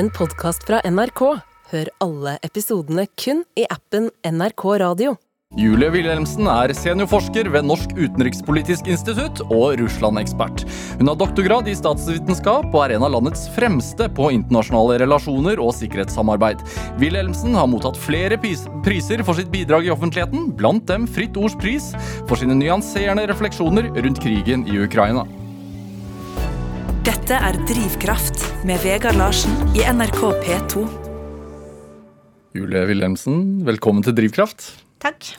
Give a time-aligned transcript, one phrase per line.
[0.00, 1.20] en podkast fra NRK.
[1.70, 5.18] Hør alle episodene kun i appen NRK Radio.
[5.58, 10.62] Julie Wilhelmsen er seniorforsker ved Norsk utenrikspolitisk institutt og Russland-ekspert.
[11.00, 15.74] Hun har doktorgrad i statsvitenskap og er en av landets fremste på internasjonale relasjoner og
[15.76, 16.62] sikkerhetssamarbeid.
[17.02, 21.90] Wilhelmsen har mottatt flere priser for sitt bidrag i offentligheten, blant dem Fritt Ords pris
[22.22, 25.26] for sine nyanserende refleksjoner rundt krigen i Ukraina.
[27.00, 30.82] Dette er Drivkraft med Vegard Larsen i NRK P2.
[32.52, 34.66] Julie Wilhelmsen, velkommen til Drivkraft.
[35.00, 35.30] Takk.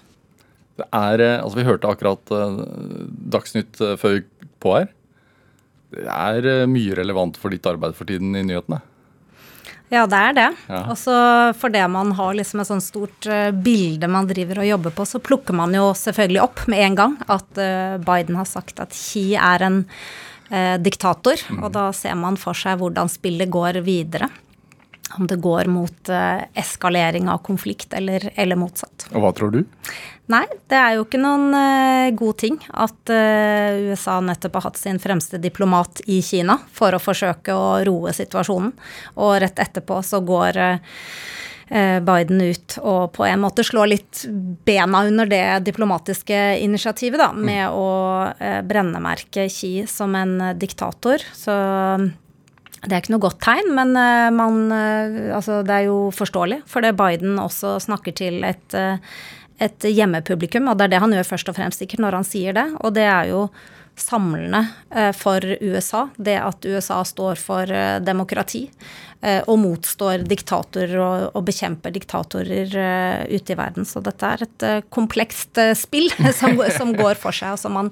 [0.81, 2.63] Det er, eh, altså Vi hørte akkurat uh,
[3.05, 4.23] Dagsnytt uh, før vi
[4.57, 4.89] på her.
[5.93, 8.81] Det er mye relevant for ditt arbeid for tiden i nyhetene.
[9.93, 10.49] Ja, det er det.
[10.65, 10.81] Ja.
[10.87, 11.13] Og så
[11.61, 13.29] fordi man har liksom et sånt stort
[13.61, 17.17] bilde man driver og jobber på, så plukker man jo selvfølgelig opp med en gang
[17.27, 17.63] at
[18.07, 19.81] Biden har sagt at Xi er en
[20.83, 21.39] diktator.
[21.47, 21.61] Mm.
[21.63, 24.27] Og da ser man for seg hvordan spillet går videre
[25.17, 29.09] om det går mot uh, eskalering av konflikt eller, eller, motsatt.
[29.11, 29.61] Og hva tror du?
[30.31, 35.01] Nei, det er jo ikke noen uh, god ting at USA nettopp har hatt sin
[35.03, 38.71] fremste diplomat i Kina for å forsøke å roe situasjonen,
[39.19, 40.63] og rett etterpå så går
[41.71, 44.25] Biden ut og på en måte slå litt
[44.67, 47.77] bena under det diplomatiske initiativet, da, med mm.
[47.79, 51.23] å brennemerke Xi som en diktator.
[51.31, 51.55] Så
[52.81, 56.63] det er ikke noe godt tegn, men eh, man, eh, altså det er jo forståelig.
[56.69, 58.97] For det Biden også snakker til et, eh,
[59.61, 62.57] et hjemmepublikum, og det er det han gjør først og fremst sikkert når han sier
[62.57, 62.65] det.
[62.81, 63.45] Og det er jo
[64.01, 64.63] samlende
[65.19, 67.69] for USA, det at USA står for
[68.01, 68.63] demokrati
[69.21, 72.71] og motstår diktatorer og, og bekjemper diktatorer
[73.29, 73.85] ute i verden.
[73.85, 77.91] Så dette er et komplekst spill som, som går for seg, og som man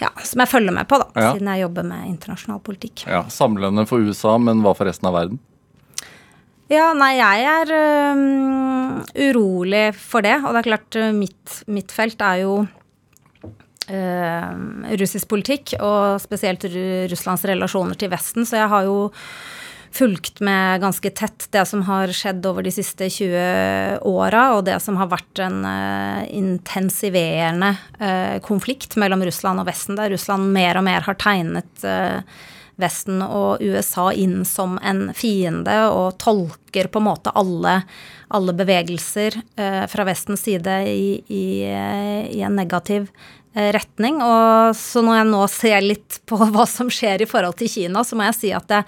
[0.00, 1.32] ja, som jeg følger med på, da, ja.
[1.34, 3.06] siden jeg jobber med internasjonal politikk.
[3.08, 5.40] Ja, Samlende for USA, men hva for resten av verden?
[6.72, 7.70] Ja, nei, jeg er
[8.16, 10.34] um, urolig for det.
[10.42, 14.48] Og det er klart, mitt, mitt felt er jo uh,
[14.98, 16.66] russisk politikk, og spesielt
[17.12, 18.48] Russlands relasjoner til Vesten.
[18.48, 19.06] Så jeg har jo
[19.96, 24.76] fulgt med ganske tett det som har skjedd over de siste 20 åra, og det
[24.84, 30.76] som har vært en uh, intensiverende uh, konflikt mellom Russland og Vesten, der Russland mer
[30.76, 32.20] og mer har tegnet uh,
[32.76, 37.78] Vesten og USA inn som en fiende og tolker på en måte alle,
[38.36, 39.38] alle bevegelser
[39.88, 43.06] fra Vestens side i, i, i en negativ
[43.56, 44.20] retning.
[44.20, 48.04] Og så når jeg nå ser litt på hva som skjer i forhold til Kina,
[48.04, 48.82] så må jeg si at det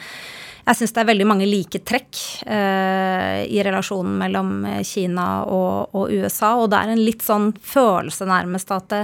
[0.68, 5.94] jeg syns det er veldig mange like trekk eh, i relasjonen mellom eh, Kina og,
[5.96, 9.02] og, USA, og det er en litt sånn følelse nærmest at det,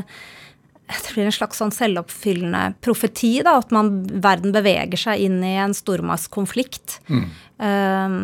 [0.93, 5.55] det blir en slags sånn selvoppfyllende profeti, da, at man, verden beveger seg inn i
[5.63, 6.99] en stormaktskonflikt.
[7.09, 7.25] Mm.
[7.65, 8.19] Eh,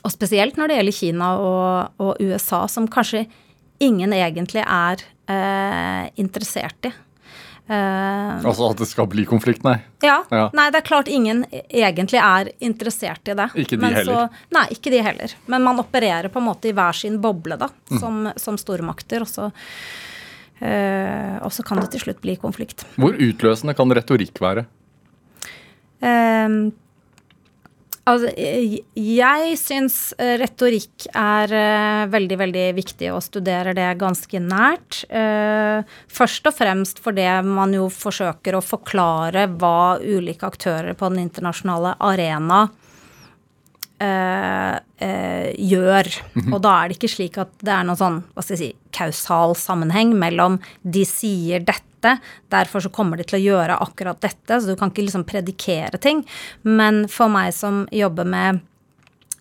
[0.00, 3.26] og spesielt når det gjelder Kina og, og, USA, som kanskje
[3.84, 6.94] ingen egentlig er eh, interessert i.
[7.70, 9.76] Uh, altså at det skal bli konflikt, nei?
[10.02, 13.46] Ja, ja, Nei, det er klart ingen egentlig er interessert i det.
[13.62, 14.08] Ikke de heller?
[14.08, 15.34] Så, nei, ikke de heller.
[15.46, 18.00] Men man opererer på en måte i hver sin boble, da, mm.
[18.02, 19.22] som, som, stormakter.
[19.22, 19.46] Og så,
[20.64, 22.82] uh, og så kan det til slutt bli konflikt.
[22.98, 24.66] Hvor utløsende kan retorikk være?
[26.02, 26.74] Uh,
[28.10, 35.02] Altså, jeg syns eh, retorikk er uh, veldig, veldig viktig, og studerer det ganske nært.
[36.10, 41.94] Først og fremst fordi man jo forsøker å forklare hva ulike aktører på den internasjonale
[42.02, 42.64] arena
[44.00, 46.06] gjør.
[46.08, 46.54] -hmm.
[46.54, 48.72] Og da er det ikke slik at det er noen sånn, hva skal jeg si,
[48.96, 52.18] kausal sammenheng mellom de sier dette dette,
[52.48, 54.60] derfor så kommer de til å gjøre akkurat dette.
[54.60, 56.24] Så du kan ikke liksom predikere ting.
[56.62, 58.60] Men for meg som jobber med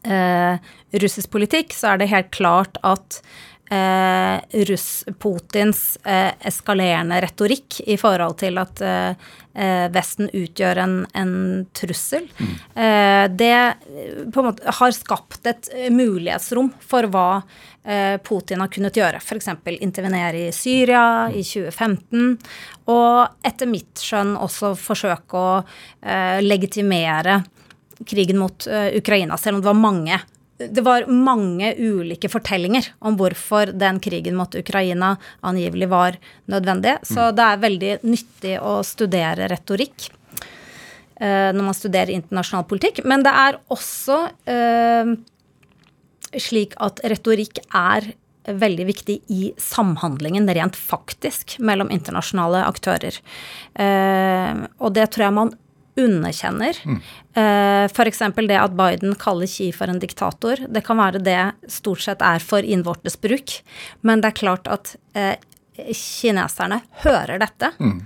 [0.04, 0.60] eh,
[1.00, 3.22] russisk politikk, så er det helt klart at
[3.70, 10.96] eh, Russ, Putins eh, eskalerende retorikk i forhold til at eh, eh Vesten utgjør en,
[11.18, 11.34] en
[11.76, 12.54] trussel, mm.
[12.84, 13.58] eh, det
[14.34, 17.30] på en måte har skapt et mulighetsrom for hva
[17.90, 19.18] Eh, Putin har kunnet gjøre.
[19.18, 19.48] F.eks.
[19.80, 22.36] intervenere i Syria i 2015.
[22.92, 27.40] Og etter mitt skjønn også forsøke å eh, legitimere
[28.06, 28.64] krigen mot
[28.96, 30.20] Ukraina, selv om det var mange
[30.60, 36.20] det var mange ulike fortellinger om hvorfor den krigen mot Ukraina angivelig var
[36.52, 36.98] nødvendig.
[37.08, 37.36] Så mm.
[37.38, 40.10] det er veldig nyttig å studere retorikk
[41.20, 43.02] når man studerer internasjonal politikk.
[43.04, 44.22] Men det er også
[46.40, 48.12] slik at retorikk er
[48.50, 53.20] veldig viktig i samhandlingen rent faktisk mellom internasjonale aktører.
[53.74, 55.54] Eh, og det tror jeg man
[56.00, 56.80] underkjenner.
[56.86, 57.00] Mm.
[57.38, 58.24] Uh, F.eks.
[58.40, 60.64] det at Biden kaller Xi for en diktator.
[60.68, 61.40] Det kan være det
[61.72, 63.60] stort sett er for innvortes bruk,
[64.02, 65.36] men det er klart at uh,
[65.96, 68.00] kineserne hører dette, mm.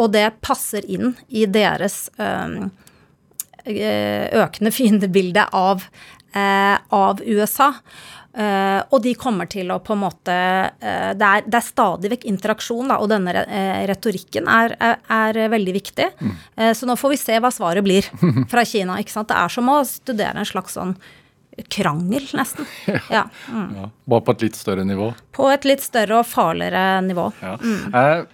[0.00, 2.70] og det passer inn i deres um,
[3.68, 5.82] økende fiendebilde av,
[6.32, 7.66] av USA.
[8.38, 12.26] Uh, og de kommer til å på en måte uh, det, er, er, stadig vekk
[12.30, 16.06] interaksjon, da, og denne uh, retorikken er, er, er, veldig viktig.
[16.22, 16.36] Mm.
[16.78, 18.06] så nå får vi se hva svaret blir
[18.52, 19.00] fra Kina.
[19.02, 19.32] ikke sant?
[19.32, 20.94] Det er som å studere en slags sånn
[21.74, 22.68] krangel, nesten.
[23.16, 23.24] Ja.
[23.50, 23.74] Mm.
[23.80, 23.90] ja.
[24.06, 25.10] Bare på et litt større nivå?
[25.34, 27.32] På et litt større og farligere nivå.
[27.42, 27.56] Ja.
[27.58, 28.28] Mm.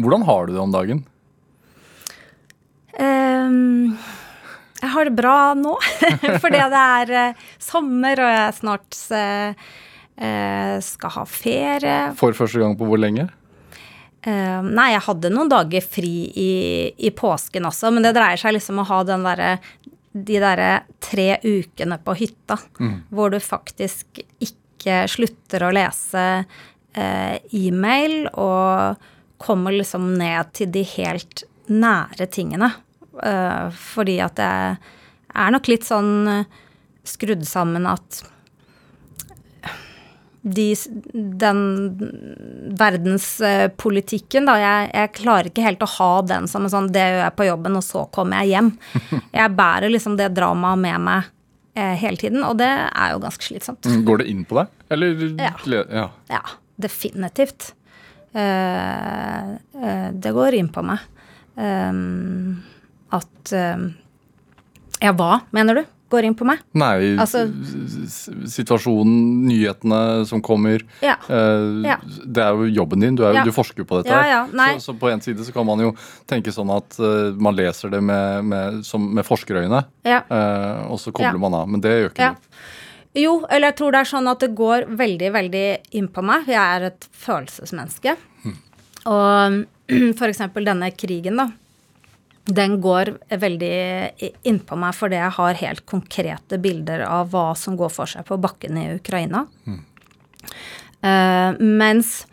[0.00, 1.04] hvordan har du det om dagen?
[2.96, 3.98] Um,
[4.82, 5.76] jeg har det bra nå,
[6.42, 9.68] fordi det er uh, sommer, og jeg snart uh,
[10.82, 12.00] skal ha ferie.
[12.18, 13.28] For første gang på hvor lenge?
[14.26, 16.50] Uh, nei, jeg hadde noen dager fri i,
[16.98, 19.54] i, påsken også, men det dreier seg liksom om å ha den derre
[20.12, 22.96] de derre tre ukene på hytta mm.
[23.16, 26.24] hvor du faktisk ikke slutter å lese
[26.92, 29.06] e-mail og
[29.40, 32.68] kommer liksom ned til de helt nære tingene.
[33.12, 36.60] Uh, fordi at det er nok litt sånn uh,
[37.04, 38.22] skrudd sammen at
[40.42, 40.74] de,
[41.12, 41.60] den
[42.78, 47.20] verdenspolitikken, da jeg, jeg, klarer ikke helt å ha den som en sånn Det gjør
[47.20, 48.72] jeg på jobben, og så kommer jeg hjem.
[49.38, 51.30] Jeg bærer liksom det dramaet med meg
[51.78, 53.86] eh, hele tiden, og det er jo ganske slitsomt.
[53.86, 55.22] Mm, går det inn på deg, eller?
[55.38, 55.54] Ja.
[55.70, 56.08] ja.
[56.32, 56.42] ja
[56.82, 57.70] definitivt.
[58.34, 59.54] Uh,
[60.12, 61.06] det går inn på meg.
[61.54, 62.62] Um,
[63.12, 63.90] at uh,
[65.02, 65.84] Ja, hva, mener du?
[66.12, 66.60] Går inn på meg?
[66.76, 67.46] Nei, altså,
[68.52, 70.82] situasjonen, nyhetene som kommer.
[71.00, 71.96] Ja, uh, ja.
[72.04, 73.16] Det er jo jobben din.
[73.16, 73.44] Du, er, ja.
[73.48, 74.18] du forsker jo på dette.
[74.28, 75.94] Ja, så, så, på en side så kan man jo
[76.28, 81.14] tenke sånn at uh, man leser det med, med, som, med forskerøyne, uh, og så
[81.16, 81.72] kobler man av.
[81.72, 82.52] Men det gjør ikke du.
[83.22, 85.66] Jo, eller jeg tror det er sånn at det går veldig, veldig
[85.96, 86.44] inn på meg.
[86.48, 88.16] Jeg er et følelsesmenneske.
[88.44, 88.60] Hmm.
[89.08, 89.58] Og
[90.20, 91.48] for eksempel denne krigen, da
[92.44, 93.74] den går veldig
[94.48, 98.38] innpå meg fordi jeg har helt konkrete bilder av hva som går for seg på
[98.42, 99.44] bakken i Ukraina.
[99.66, 99.80] Mm.
[101.02, 102.24] Uh, mens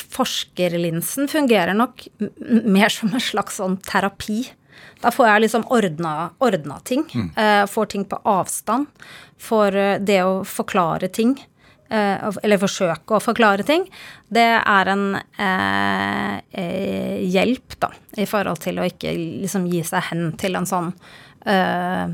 [0.00, 2.06] forskerlinsen fungerer nok
[2.38, 4.44] mer som en slags sånn terapi.
[5.00, 7.04] Da får jeg liksom ordna, ordna ting.
[7.12, 7.30] Mm.
[7.36, 8.88] Uh, får ting på avstand.
[9.40, 11.49] For uh, det å forklare ting Eh,
[11.90, 13.84] eller forsøke å forklare ting,
[14.30, 20.10] det er en eh, eh, hjelp, da, i forhold til å ikke liksom gi seg
[20.12, 20.92] hen til en sånn
[21.46, 22.12] eh,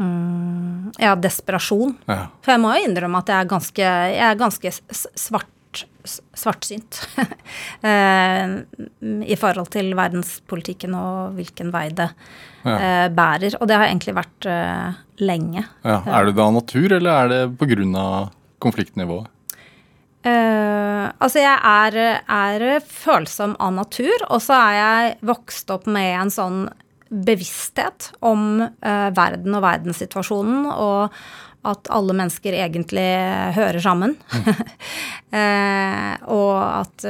[0.00, 1.96] mm, ja, desperasjon.
[2.10, 2.26] Ja.
[2.42, 5.84] For jeg må jo innrømme at jeg er ganske, jeg er ganske svart,
[6.34, 7.00] svartsynt
[7.88, 8.56] eh,
[9.00, 12.10] i forhold til verdenspolitikken og hvilken vei det
[12.64, 12.74] ja.
[12.74, 13.56] eh, bærer.
[13.60, 15.64] Og det har egentlig vært eh, lenge.
[15.86, 16.02] Ja.
[16.04, 19.28] Er det da natur, eller er det på grunn av konfliktnivået?
[20.20, 21.94] Uh, altså, jeg er,
[22.28, 26.58] er, følsom av natur, og så er jeg vokst opp med en sånn
[27.08, 31.16] bevissthet om uh, verden og verdenssituasjonen, og
[31.70, 33.08] at alle mennesker egentlig
[33.56, 34.12] hører sammen.
[34.32, 34.60] Mm.
[35.38, 37.06] uh, og at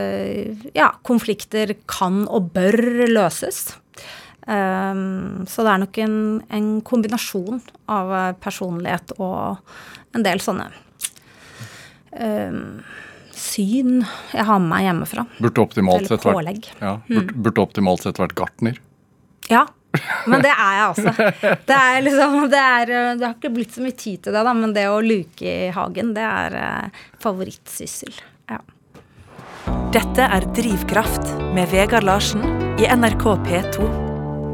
[0.76, 3.72] ja, konflikter kan og bør løses.
[4.50, 6.14] så det er nok en,
[6.50, 7.60] en kombinasjon
[7.92, 9.60] av personlighet og
[10.16, 10.89] en del sånne um,
[13.40, 14.00] syn
[14.34, 15.26] jeg har med meg hjemmefra.
[15.38, 17.44] Burde optimalt, sett vært, ja, burde, mm.
[17.44, 18.80] burde optimalt sett vært gartner?
[19.50, 19.66] Ja,
[20.30, 21.14] men det er jeg altså.
[21.66, 24.54] Det, er liksom, det, er, det har ikke blitt så mye tid til det, da,
[24.54, 28.14] men det å luke i hagen, det er uh, favorittsyssel.
[28.50, 28.60] Ja.
[29.94, 32.46] Dette er Drivkraft med Vegard Larsen
[32.80, 34.09] i NRK P2.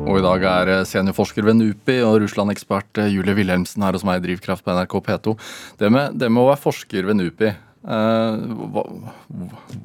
[0.07, 4.05] Og i dag er eh, seniorforsker ved NUPI og Russland-ekspert eh, Julie Wilhelmsen her hos
[4.07, 5.35] meg i Drivkraft på NRK P2.
[5.81, 8.39] Det med, det med å være forsker ved NUPI, eh,
[8.77, 8.85] hva,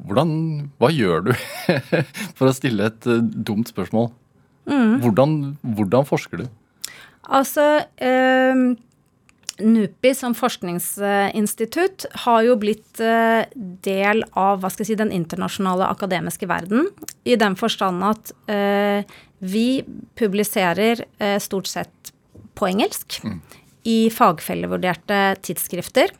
[0.06, 0.36] hvordan,
[0.78, 1.32] hva, gjør du
[2.38, 4.12] for å stille et uh, dumt spørsmål?
[4.70, 5.00] Mm.
[5.02, 5.36] Hvordan,
[5.74, 6.46] hvordan, forsker du?
[7.26, 7.66] Altså
[8.02, 8.62] eh,
[9.62, 13.42] NUPI som forskningsinstitutt har jo blitt eh,
[13.84, 16.88] del av hva skal jeg si, den internasjonale akademiske verden.
[17.26, 19.02] I den forstand at eh,
[19.42, 19.84] vi
[20.14, 22.12] publiserer eh, stort sett
[22.54, 23.40] på engelsk mm.
[23.90, 26.12] i fagfellevurderte tidsskrifter.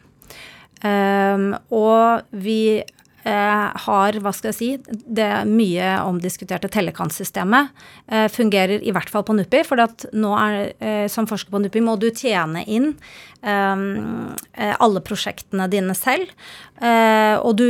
[0.83, 2.83] Um, og vi
[3.25, 7.71] har, hva skal jeg si, det mye omdiskuterte tellekantsystemet
[8.11, 9.63] eh, fungerer i hvert fall på NUPI.
[9.69, 12.95] For at nå er, eh, som forsker på NUPI må du tjene inn
[13.43, 16.29] alle prosjektene dine selv.
[16.79, 17.67] og, du,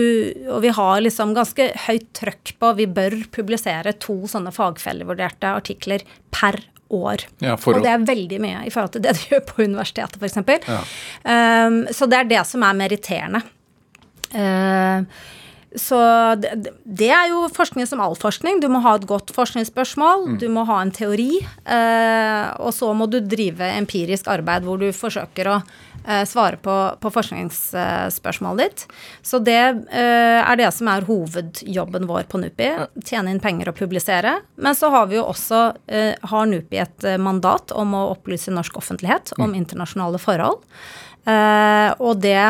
[0.52, 6.04] og vi har liksom ganske høyt trøkk på Vi bør publisere to sånne fagfellevurderte artikler
[6.28, 6.60] per
[6.92, 7.24] år.
[7.42, 10.20] Ja, for og det er veldig mye i forhold til det du gjør på universitetet,
[10.20, 10.40] f.eks.
[11.24, 13.42] Um, så det er det som er meritterende.
[14.32, 15.04] Uh,
[15.78, 15.98] så
[16.36, 18.60] det, det er jo forskning som all forskning.
[18.60, 23.08] Du må ha et godt forskningsspørsmål, du må ha en teori, eh, og så må
[23.10, 25.56] du drive empirisk arbeid hvor du forsøker å
[26.04, 28.84] eh, svare på, på forskningsspørsmålet ditt.
[29.24, 32.70] Så det eh, er det som er hovedjobben vår på NUPI.
[33.08, 34.38] Tjene inn penger og publisere.
[34.60, 38.52] Men så har vi jo også eh, har NUPI et eh, mandat om å opplyse
[38.52, 40.60] norsk offentlighet om internasjonale forhold.
[41.24, 42.44] Eh, og det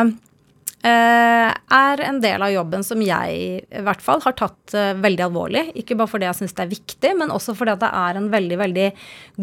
[0.89, 5.63] er en del av jobben som jeg i hvert fall har tatt eh, veldig alvorlig.
[5.79, 8.29] Ikke bare fordi jeg syns det er viktig, men også fordi at det er en
[8.33, 8.89] veldig, veldig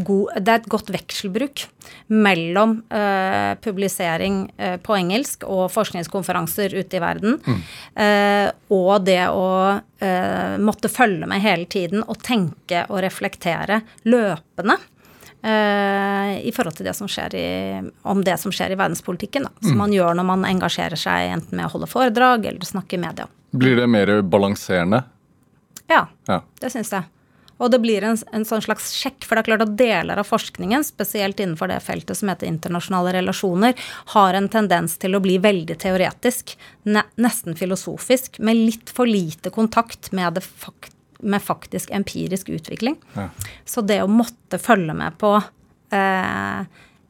[0.10, 1.65] god Det er et godt vekselbruk
[2.12, 7.39] mellom eh, publisering eh, på engelsk og forskningskonferanser ute i verden,
[7.96, 9.50] eh, og det å
[10.03, 14.79] eh, måtte følge med hele tiden og tenke og reflektere løpende.
[15.43, 17.48] Eh, I forhold til det som skjer i,
[18.03, 19.48] om det som skjer i verdenspolitikken.
[19.50, 22.98] Da, som man gjør når man engasjerer seg enten med å holde foredrag eller snakke
[22.98, 23.27] i media.
[23.51, 25.03] Blir det mer balanserende?
[25.89, 26.43] Ja, Ja.
[26.62, 27.08] det syns jeg.
[27.60, 30.27] Og det blir en, en sånn slags sjekk, for det er klart at deler av
[30.29, 33.74] forskningen, spesielt innenfor det feltet som heter internasjonale relasjoner,
[34.13, 36.53] har en tendens til å bli veldig teoretisk,
[36.88, 42.96] ne, nesten filosofisk, med litt for lite kontakt med, det fakt, med faktisk empirisk utvikling.
[43.14, 43.30] Ja.
[43.66, 45.34] Så det å måtte følge med på
[45.96, 46.62] eh,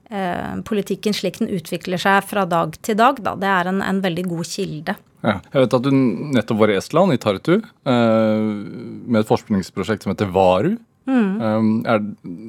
[0.10, 4.02] eh, politikken slik den utvikler seg fra dag til dag, da, det er en, en
[4.04, 4.98] veldig god kilde.
[5.26, 5.40] Ja.
[5.52, 5.92] Jeg vet at du
[6.36, 8.46] nettopp var i Estland, i Tartu, eh,
[9.06, 10.78] med et forskningsprosjekt som heter VARU.
[11.10, 12.04] Um, er,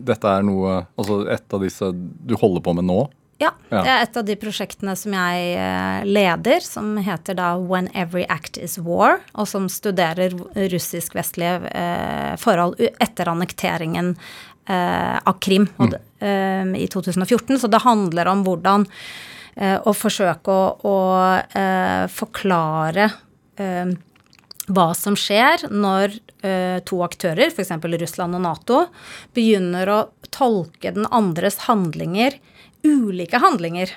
[0.05, 2.99] dette er noe, altså et av disse du holder på med nå?
[3.41, 7.89] Ja, det er et av de prosjektene som jeg eh, leder, som heter da When
[7.97, 15.65] Every Act Is War, og som studerer russisk-vestlige eh, forhold etter annekteringen eh, av Krim
[15.73, 15.97] mm.
[16.21, 17.57] eh, i 2014.
[17.63, 18.89] Så det handler om hvordan
[19.61, 23.09] å forsøke å, å forklare
[24.71, 26.15] hva som skjer når
[26.87, 27.75] to aktører, f.eks.
[27.83, 28.79] Russland og Nato,
[29.37, 29.99] begynner å
[30.33, 32.39] tolke den andres handlinger,
[32.83, 33.91] ulike handlinger,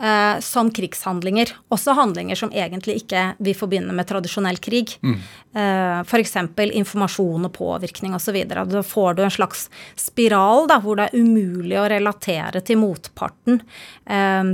[0.00, 1.52] eh, som krigshandlinger.
[1.74, 4.94] Også handlinger som egentlig ikke vi forbinder med tradisjonell krig.
[5.02, 5.16] Mm.
[5.54, 6.36] Eh, F.eks.
[6.82, 8.40] informasjon og påvirkning osv.
[8.48, 13.62] Da får du en slags spiral da, hvor det er umulig å relatere til motparten.
[14.06, 14.52] Eh,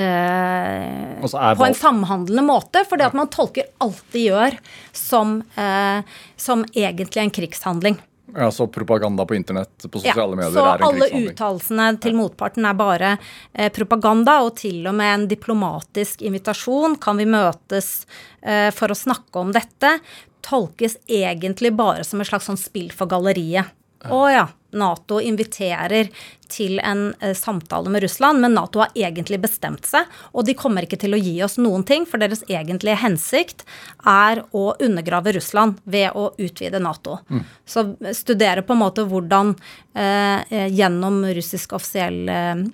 [0.00, 4.26] eh, Og så er på en samhandlende måte, for det at man tolker alt de
[4.28, 4.58] gjør
[4.92, 6.02] som, eh,
[6.36, 8.02] som egentlig en krigshandling.
[8.36, 11.30] Ja, Så propaganda på internett, på sosiale medier, er en alle krigshandling?
[11.30, 13.12] uttalelsene til motparten er bare
[13.52, 18.06] eh, propaganda, og til og med en diplomatisk invitasjon, kan vi møtes
[18.42, 19.98] eh, for å snakke om dette,
[20.44, 23.70] tolkes egentlig bare som et slags sånn spill for galleriet.
[24.10, 24.44] Å ja,
[24.74, 26.10] Nato inviterer
[26.50, 30.86] til en eh, samtale med Russland, men Nato har egentlig bestemt seg, og de kommer
[30.86, 33.64] ikke til å gi oss noen ting, for deres egentlige hensikt
[34.10, 37.20] er å undergrave Russland ved å utvide Nato.
[37.66, 39.54] Så studere på en måte hvordan
[39.94, 42.64] eh, eh, gjennom russisk offisiell eh,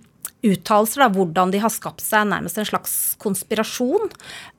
[0.41, 4.09] uttalelser, da, hvordan de har skapt seg nærmest en slags konspirasjon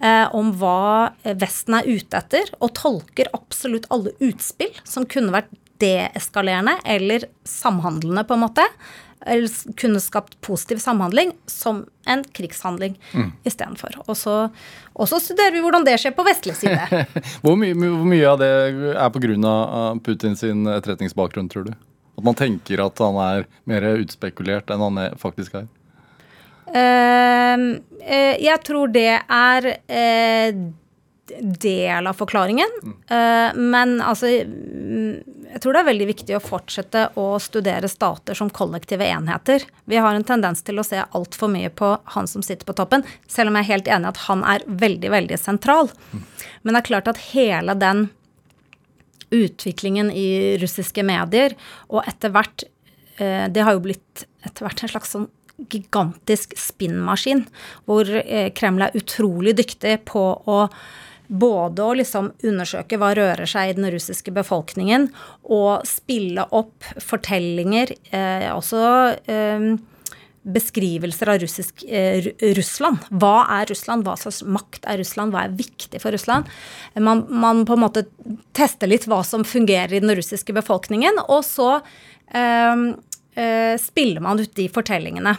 [0.03, 1.09] eh, om hva
[1.41, 5.49] Vesten er ute etter, og tolker absolutt alle utspill som kunne vært
[5.81, 8.65] deeskalerende eller samhandlende, på en måte,
[9.21, 12.95] eller kunne skapt positiv samhandling, som en krigshandling
[13.45, 13.99] istedenfor.
[14.07, 14.15] Og
[14.93, 17.05] og så studerer vi hvordan det skjer på vestlig side.
[17.43, 18.49] Hvor, mye, hvor mye av det
[18.91, 19.53] er pga.
[20.03, 21.71] Putins etterretningsbakgrunn, tror du?
[22.19, 25.69] At man tenker at han er mer utspekulert enn han faktisk er?
[26.71, 30.59] Uh, uh, jeg tror det er eh,
[31.39, 32.67] del av forklaringen.
[33.07, 38.49] Eh, men altså Jeg tror det er veldig viktig å fortsette å studere stater som
[38.49, 39.65] kollektive enheter.
[39.85, 43.03] Vi har en tendens til å se altfor mye på han som sitter på toppen,
[43.27, 45.91] selv om jeg er helt enig at han er veldig, veldig sentral.
[46.63, 48.07] Men det er klart at hele den
[49.31, 51.55] utviklingen i russiske medier,
[51.91, 52.65] og etter hvert
[53.19, 55.29] eh, Det har jo blitt etter hvert en slags sånn
[55.69, 57.45] gigantisk spinnmaskin,
[57.85, 60.57] hvor eh, Kreml er utrolig dyktig på å
[61.31, 65.07] både å liksom undersøke hva rører seg i den russiske befolkningen,
[65.47, 68.81] og spille opp fortellinger, eh, også
[69.31, 69.71] eh,
[70.41, 73.05] beskrivelser av russisk, eh, Russland.
[73.13, 74.03] Hva er Russland?
[74.03, 75.33] Hva slags makt er Russland?
[75.33, 76.49] Hva er viktig for Russland?
[76.97, 78.05] Man, man på en måte
[78.57, 81.75] tester litt hva som fungerer i den russiske befolkningen, og så
[82.33, 82.87] eh,
[83.39, 85.37] eh, spiller man ut de fortellingene.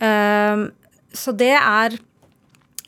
[0.00, 0.68] Eh,
[1.18, 1.98] så det er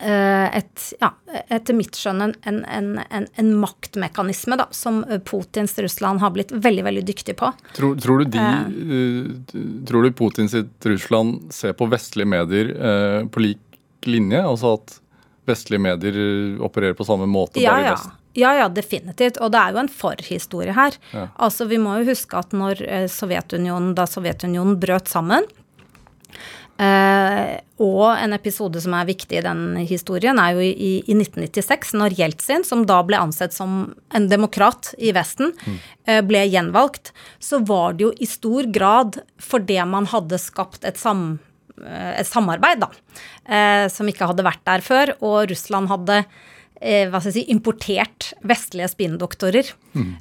[0.00, 1.10] et, ja,
[1.52, 2.60] etter mitt skjønn en, en,
[2.98, 7.50] en, en, maktmekanisme da, som Putins Russland har blitt veldig veldig dyktig på.
[7.76, 13.44] Tror, tror du, de, uh, tror du Putins Russland ser på vestlige medier uh, på
[13.44, 13.60] lik
[14.08, 14.40] linje?
[14.40, 14.96] Altså at
[15.50, 16.16] vestlige medier
[16.64, 18.10] opererer på samme måte, ja, bare i vest?
[18.12, 18.16] Ja.
[18.38, 19.40] Ja, ja, definitivt.
[19.42, 20.94] Og det er jo en forhistorie her.
[21.10, 21.24] Ja.
[21.34, 22.78] Altså, Vi må jo huske at når
[23.10, 25.48] Sovjetunionen, da Sovjetunionen brøt sammen,
[26.80, 31.92] Uh, og en episode som er viktig i den historien, er jo i, i 1996,
[32.00, 35.76] når Jeltsin, som da ble ansett som en demokrat i Vesten, mm.
[36.08, 37.12] uh, ble gjenvalgt.
[37.42, 41.34] Så var det jo i stor grad fordi man hadde skapt et, sam,
[41.82, 42.90] uh, et samarbeid, da,
[43.92, 45.12] som ikke hadde vært der før.
[45.26, 46.22] Og Russland hadde
[46.80, 50.12] hva skal jeg si, importert vestlige spinndoktorer mm.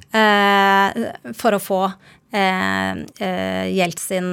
[1.38, 4.28] for å få eh, eh, Jeltsin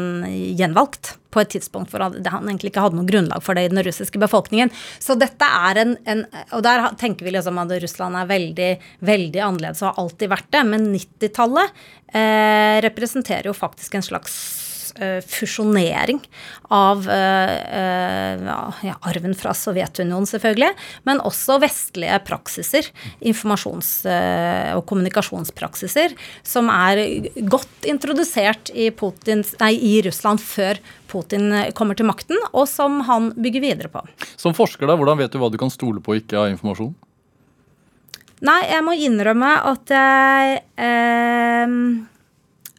[0.57, 3.81] gjenvalgt på et tidspunkt for han egentlig ikke hadde noe grunnlag for det i den
[3.85, 4.71] russiske befolkningen.
[5.01, 6.23] Så dette er en, en
[6.55, 8.71] Og der tenker vi liksom at Russland er veldig,
[9.05, 14.37] veldig annerledes og har alltid vært det, men 90-tallet eh, representerer jo faktisk en slags
[14.95, 16.19] Eh, fusjonering
[16.73, 18.43] av eh, eh,
[18.87, 20.69] ja, arven fra Sovjetunionen, selvfølgelig,
[21.07, 22.89] men også vestlige praksiser,
[23.21, 24.05] informasjons-
[24.77, 26.13] og kommunikasjonspraksiser,
[26.45, 27.01] som er
[27.49, 30.79] godt introdusert i, Putins, nei, i Russland før
[31.11, 34.03] Putin kommer til makten, og som han bygger videre på.
[34.35, 36.93] Som forsker, da, hvordan vet du hva du kan stole på og ikke av informasjon?
[38.45, 41.77] Nei, jeg må innrømme at jeg eh,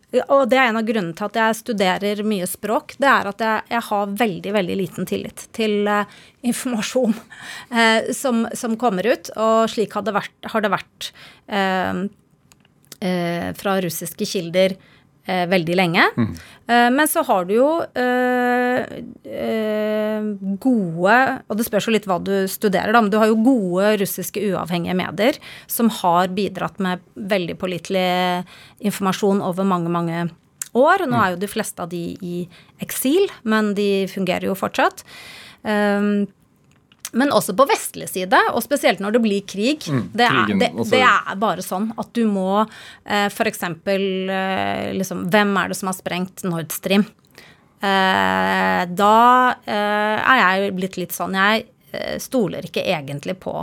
[0.08, 2.94] og det er en av grunnene til at jeg studerer mye språk.
[2.96, 6.08] Det er at jeg, jeg har veldig, veldig liten tillit til uh,
[6.48, 9.28] informasjon uh, som, som, kommer ut.
[9.36, 11.10] Og slik har det vært, har det vært
[11.52, 12.06] uh,
[12.98, 14.72] fra russiske kilder
[15.28, 16.06] eh, veldig lenge.
[16.16, 16.32] Mm.
[16.68, 20.26] Eh, men så har du jo eh, eh,
[20.60, 21.18] gode
[21.48, 24.42] Og det spørs jo litt hva du studerer, da, men du har jo gode russiske
[24.50, 25.38] uavhengige medier
[25.70, 28.08] som har bidratt med veldig pålitelig
[28.84, 30.24] informasjon over mange, mange
[30.76, 31.06] år.
[31.06, 31.20] Nå mm.
[31.20, 32.40] er jo de fleste av de i
[32.84, 35.04] eksil, men de fungerer jo fortsatt.
[35.62, 36.28] Um,
[37.12, 39.86] men også på vestlig side, og spesielt når det blir krig.
[39.88, 43.64] Mm, det, er, det, det, er, bare sånn at du må eh, f.eks.
[43.64, 47.06] Eh, liksom Hvem er det som har sprengt Nord Stream?
[47.80, 49.16] Eh, da
[49.64, 53.54] eh, er jeg blitt litt sånn Jeg eh, stoler ikke egentlig på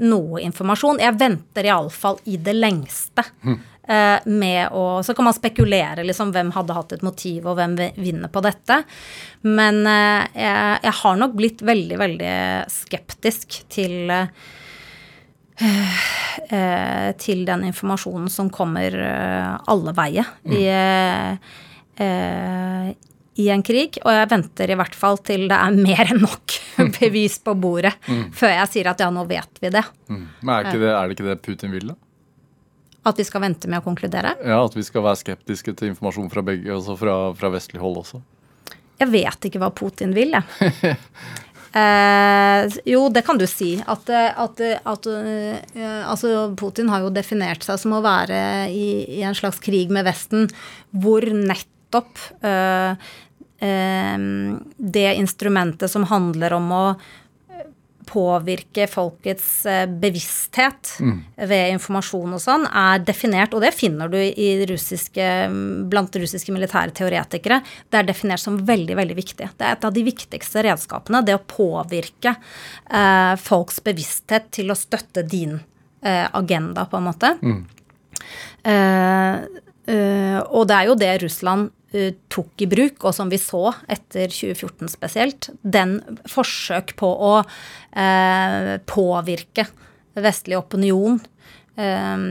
[0.00, 1.02] noe informasjon.
[1.02, 3.26] Jeg venter iallfall i det lengste.
[3.44, 3.58] Mm.
[3.90, 7.74] Eh, med å Så kan man spekulere liksom hvem hadde hatt et motiv, og hvem
[7.98, 8.76] vinner på dette.
[9.42, 12.34] Men eh, jeg, jeg har nok blitt veldig, veldig
[12.70, 14.30] skeptisk til eh,
[17.20, 18.94] til den informasjonen som kommer
[19.68, 20.52] alle veier mm.
[20.56, 20.62] i,
[23.44, 23.98] i en krig.
[24.00, 26.56] Og jeg venter i hvert fall til det er mer enn nok
[26.96, 28.30] bevis på bordet mm.
[28.32, 29.84] før jeg sier at ja, nå vet vi det.
[30.08, 30.24] Mm.
[30.40, 31.98] Men er, det, er det ikke det Putin vil, da?
[33.06, 34.34] At vi skal vente med å konkludere?
[34.44, 38.02] Ja, at vi skal være skeptiske til informasjon fra begge, altså fra, fra vestlig hold
[38.02, 38.20] også.
[39.00, 40.96] Jeg vet ikke hva Putin vil, jeg.
[41.80, 43.72] eh, jo, det kan du si.
[43.80, 49.24] At, at, at uh, altså Putin har jo definert seg som å være i, i
[49.24, 50.50] en slags krig med Vesten,
[50.92, 52.92] hvor nettopp uh,
[53.64, 54.28] uh,
[54.76, 56.84] det instrumentet som handler om å
[58.10, 61.16] påvirke folkets eh, bevissthet mm.
[61.50, 64.18] ved informasjon og sånn, er definert, og det finner du
[64.70, 65.26] russiske,
[65.90, 69.50] blant russiske militære teoretikere, det er definert som veldig, veldig viktig.
[69.56, 74.78] Det er et av de viktigste redskapene, det å påvirke eh, folks bevissthet til å
[74.78, 75.58] støtte din
[76.02, 77.34] eh, agenda, på en måte.
[77.42, 77.60] Mm.
[78.70, 79.34] Eh,
[79.90, 81.70] eh og det er jo det Russland
[82.30, 85.98] tok i bruk, og som vi så etter 2014 spesielt, den
[86.30, 89.66] forsøk på å eh, påvirke
[90.20, 91.18] vestlig opinion
[91.76, 92.30] eh,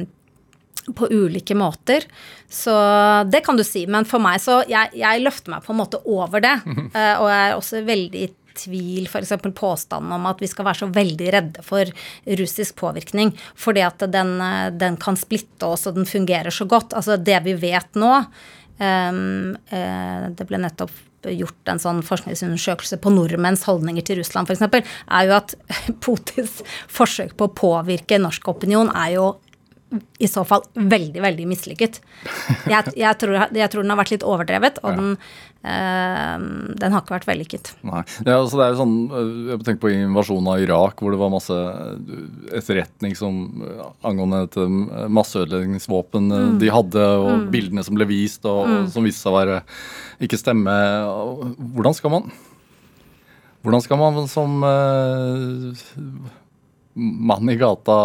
[0.95, 2.05] på ulike måter.
[2.49, 2.73] Så
[3.29, 3.85] det kan du si.
[3.87, 6.57] Men for meg så Jeg, jeg løfter meg på en måte over det.
[6.89, 9.33] Eh, og jeg er også veldig i tvil f.eks.
[9.55, 11.91] påstanden om at vi skal være så veldig redde for
[12.39, 16.95] russisk påvirkning fordi at den, eh, den kan splitte oss, og den fungerer så godt.
[16.97, 18.23] Altså det vi vet nå,
[18.79, 20.93] det ble nettopp
[21.27, 25.55] gjort en sånn forskningsundersøkelse på nordmenns holdninger til Russland f.eks., er jo at
[26.03, 29.29] Putins forsøk på å påvirke norsk opinion er jo
[30.21, 31.99] i så fall veldig, veldig mislykket.
[32.69, 35.13] Jeg, jeg, tror, jeg, tror, den har vært litt overdrevet, og den,
[35.65, 36.43] øh,
[36.77, 37.71] den, har ikke vært vellykket.
[37.89, 38.03] Nei.
[38.27, 38.97] Ja, altså det er jo sånn,
[39.49, 41.57] Jeg tenker på invasjonen av Irak, hvor det var masse
[42.59, 43.39] etterretning som
[44.05, 44.59] angående et
[45.19, 46.59] masseødeleggelsesvåpen mm.
[46.61, 47.47] de hadde, og mm.
[47.55, 48.91] bildene som ble vist, og, mm.
[48.93, 49.63] som viste seg å være
[50.27, 50.75] ikke stemme.
[51.57, 52.29] Hvordan skal man
[53.59, 55.87] Hvordan skal man som øh,
[56.95, 57.97] mann i gata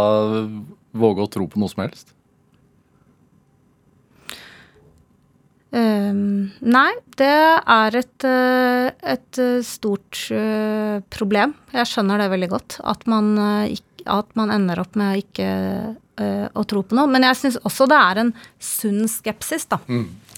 [0.95, 2.15] våge å tro på noe som helst?
[5.75, 11.57] Um, nei, det er et, eh, et eh, stort eh, problem.
[11.75, 12.77] Jeg skjønner det veldig godt.
[12.87, 13.33] At man,
[14.07, 15.49] at man ender opp med ikke
[16.21, 17.11] uh, å tro på noe.
[17.11, 19.81] Men jeg syns også det er en sunn skepsis da,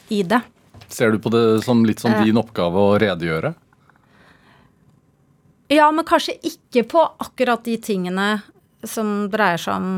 [0.08, 0.40] i det.
[0.88, 3.52] Ser du på det som litt som din oppgave å redegjøre?
[5.68, 8.38] Ja, men kanskje ikke på akkurat de tingene
[8.86, 9.96] som dreier seg om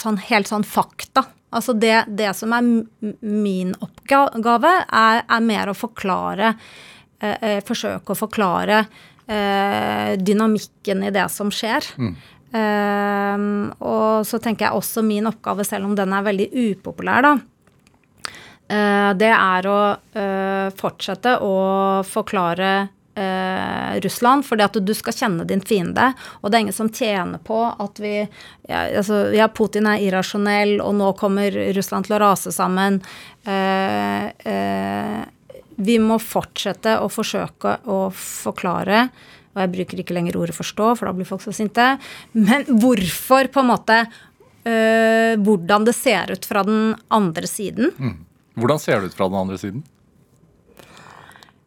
[0.00, 1.24] sånn helt sånn fakta.
[1.56, 2.64] Altså det, det som er
[3.22, 6.52] min oppgave, er, er mer å forklare
[7.20, 11.86] eh, eh, Forsøke å forklare eh, dynamikken i det som skjer.
[12.56, 13.46] Eh,
[13.78, 17.32] og så tenker jeg også min oppgave, selv om den er veldig upopulær, da,
[18.68, 21.56] eh, det er å eh, fortsette å
[22.06, 22.74] forklare
[23.16, 26.10] eh, Russland, fordi at du skal kjenne din fiende.
[26.40, 30.78] Og det er ingen som tjener på at vi ja, altså, ja, Putin er irrasjonell,
[30.84, 33.00] og nå kommer Russland til å rase sammen.
[33.46, 35.24] Eh, eh,
[35.76, 39.08] vi må fortsette å forsøke å forklare
[39.56, 41.96] og jeg bruker ikke lenger ordet 'forstå', for da blir folk så sinte.
[42.36, 44.04] Men hvorfor, på en måte
[44.68, 47.92] øh, Hvordan det ser ut fra den andre siden.
[48.56, 49.84] Hvordan ser det ut fra den andre siden?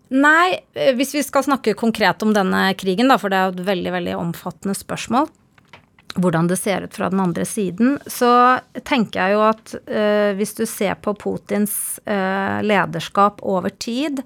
[0.09, 3.67] Nei, eh, hvis vi skal snakke konkret om denne krigen, da, for det er et
[3.67, 5.29] veldig, veldig omfattende spørsmål,
[6.19, 8.31] hvordan det ser ut fra den andre siden, så
[8.87, 14.23] tenker jeg jo at eh, hvis du ser på Putins eh, lederskap over tid,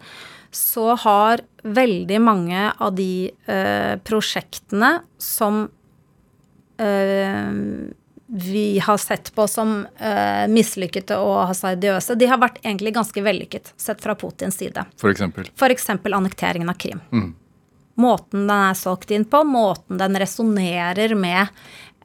[0.53, 5.65] så har veldig mange av de eh, prosjektene som
[6.77, 7.51] eh,
[8.35, 13.73] vi har sett på som uh, mislykkede og hasardiøse, de har vært egentlig ganske vellykket,
[13.77, 14.85] sett fra Putins side.
[14.97, 15.51] For eksempel.
[15.53, 15.89] F.eks.
[15.89, 17.03] annekteringen av Krim.
[18.01, 21.45] Måten den er solgt inn på, måten den resonnerer med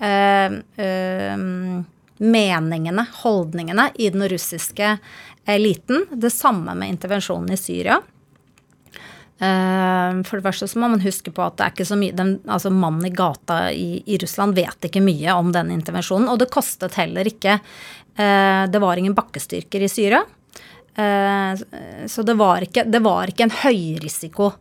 [0.04, 1.80] uh, uh,
[2.18, 4.98] meningene, holdningene, i den russiske
[5.48, 6.04] eliten.
[6.12, 8.02] Det samme med intervensjonen i Syria.
[9.38, 12.16] Eh, For det første så må man huske på at det er ikke så mye
[12.18, 16.28] den, altså Mannen i gata i, i Russland vet ikke mye om den intervensjonen.
[16.32, 20.24] Og det kostet heller ikke eh, Det var ingen bakkestyrker i Syria.
[20.98, 24.52] Eh, Så det var ikke, det var ikke en høyrisiko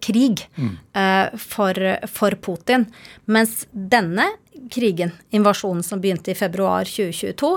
[0.00, 0.42] krig
[0.94, 1.74] eh, for,
[2.06, 2.84] for Putin.
[3.24, 4.28] Mens denne
[4.70, 7.50] krigen, invasjonen som begynte i februar 2022,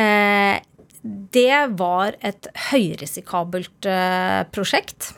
[0.00, 0.60] eh,
[1.02, 5.14] det var et høyrisikabelt eh, prosjekt.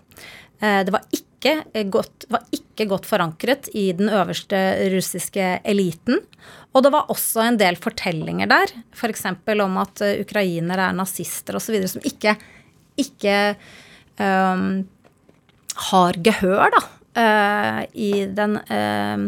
[0.62, 1.56] Eh, det var ikke,
[1.90, 4.60] godt, var ikke godt forankret i den øverste
[4.94, 6.22] russiske eliten.
[6.72, 9.26] Og det var også en del fortellinger der, f.eks.
[9.42, 12.36] For om at eh, ukrainere er nazister osv., som ikke,
[13.02, 13.36] ikke
[14.22, 14.84] um,
[15.90, 16.82] har gehør da,
[17.18, 19.26] uh, i den uh,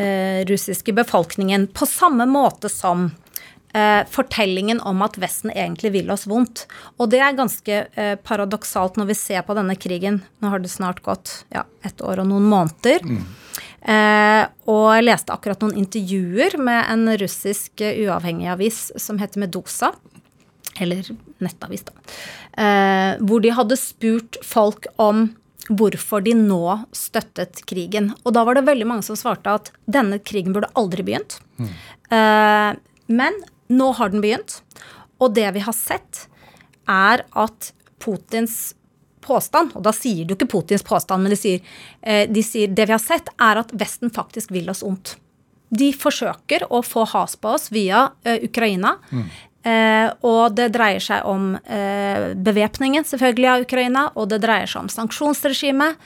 [0.00, 1.68] uh, russiske befolkningen.
[1.70, 3.10] På samme måte som
[4.08, 6.62] fortellingen om at Vesten egentlig vil oss vondt.
[6.96, 10.22] Og det er ganske eh, paradoksalt når vi ser på denne krigen.
[10.40, 13.04] Nå har det snart gått ja, et år og noen måneder.
[13.86, 19.44] Eh, og jeg leste akkurat noen intervjuer med en russisk eh, uavhengig avis som heter
[19.44, 19.92] Medusa.
[20.82, 21.06] Eller
[21.44, 21.94] nettavis, da.
[22.56, 25.28] Eh, hvor de hadde spurt folk om
[25.66, 26.62] hvorfor de nå
[26.94, 28.12] støttet krigen.
[28.24, 31.40] Og da var det veldig mange som svarte at denne krigen burde aldri begynt.
[31.58, 32.72] Eh,
[33.06, 34.60] men nå har den begynt.
[35.22, 36.26] Og det vi har sett,
[36.86, 38.74] er at Putins
[39.26, 41.62] påstand, og da sier du ikke Putins påstand, men de sier,
[42.02, 45.16] eh, de sier det vi har sett, er at Vesten faktisk vil oss ondt.
[45.74, 48.98] De forsøker å få has på oss via Ukraina.
[49.02, 49.24] Ukraina.
[49.66, 54.84] Eh, og det dreier seg om eh, bevæpningen selvfølgelig av Ukraina, og det dreier seg
[54.84, 55.98] om sanksjonsregimet.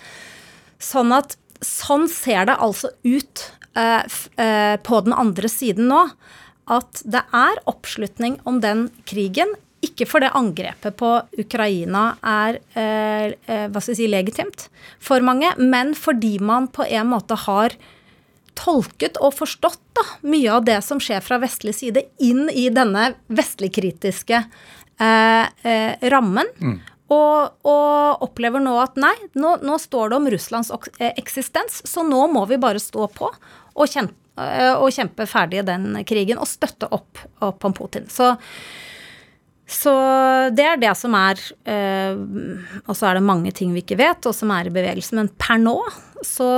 [0.80, 3.42] Sånn at sånn ser det altså ut
[3.76, 6.06] eh, f, eh, på den andre siden nå.
[6.70, 9.56] At det er oppslutning om den krigen.
[9.84, 14.66] Ikke fordi angrepet på Ukraina er eh, eh, hva skal jeg si, legitimt
[15.00, 17.74] for mange, men fordi man på en måte har
[18.60, 23.14] tolket og forstått da, mye av det som skjer fra vestlig side, inn i denne
[23.32, 24.42] vestligkritiske
[25.00, 26.52] eh, eh, rammen.
[27.10, 32.04] Og, og opplever nå at nei, nå, nå står det om Russlands eh, eksistens, så
[32.06, 33.32] nå må vi bare stå på
[33.80, 34.14] og kjempe,
[34.80, 38.06] og kjempe ferdig den krigen og støtte opp, opp om Putin.
[38.10, 38.32] Så,
[39.70, 39.94] så
[40.56, 41.38] det er det som er
[41.70, 42.16] eh,
[42.86, 45.14] Og så er det mange ting vi ikke vet, og som er i bevegelse.
[45.18, 45.76] Men per nå
[46.26, 46.50] så,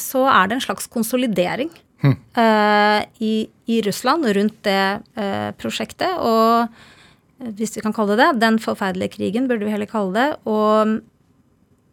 [0.00, 1.70] så er det en slags konsolidering
[2.02, 3.34] eh, i,
[3.70, 4.82] i Russland rundt det
[5.16, 6.18] eh, prosjektet.
[6.18, 10.12] Og eh, hvis vi kan kalle det det, den forferdelige krigen, burde vi heller kalle
[10.18, 10.28] det.
[10.50, 11.00] Og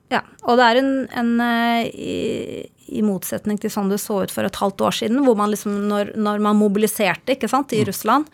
[0.10, 4.48] Ja, og det er en, en eh, i, motsetning til sånn det så ut for
[4.48, 7.88] et halvt år siden, hvor man liksom, når, når man mobiliserte ikke sant, i mm.
[7.90, 8.28] Russland,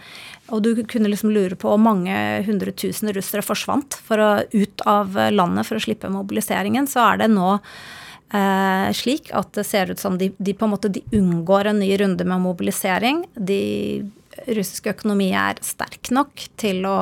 [0.54, 2.16] og du kunne liksom lure på om mange
[2.48, 7.24] hundre tusen russere forsvant for å ut av landet for å slippe mobiliseringen, så er
[7.24, 11.04] det nå eh, slik at det ser ut som de, de, på en måte de
[11.16, 13.26] unngår en ny runde med mobilisering.
[13.34, 14.06] De
[14.46, 16.98] russiske økonomi er sterk nok til å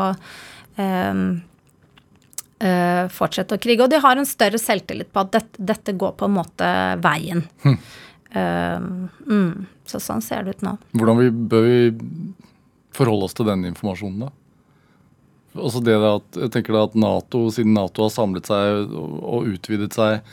[0.77, 1.25] eh,
[2.63, 3.85] uh, fortsette å krige.
[3.85, 6.69] Og de har en større selvtillit på at dette, dette går på en måte
[7.03, 7.43] veien.
[7.65, 7.77] Hm.
[8.33, 10.77] Uh, mm, så sånn ser det ut nå.
[10.97, 11.81] Hvordan vi, bør vi
[12.93, 14.33] forholde oss til den informasjonen, da?
[15.53, 19.51] Altså det at, jeg tenker da at NATO, Siden Nato har samlet seg og, og
[19.53, 20.23] utvidet seg,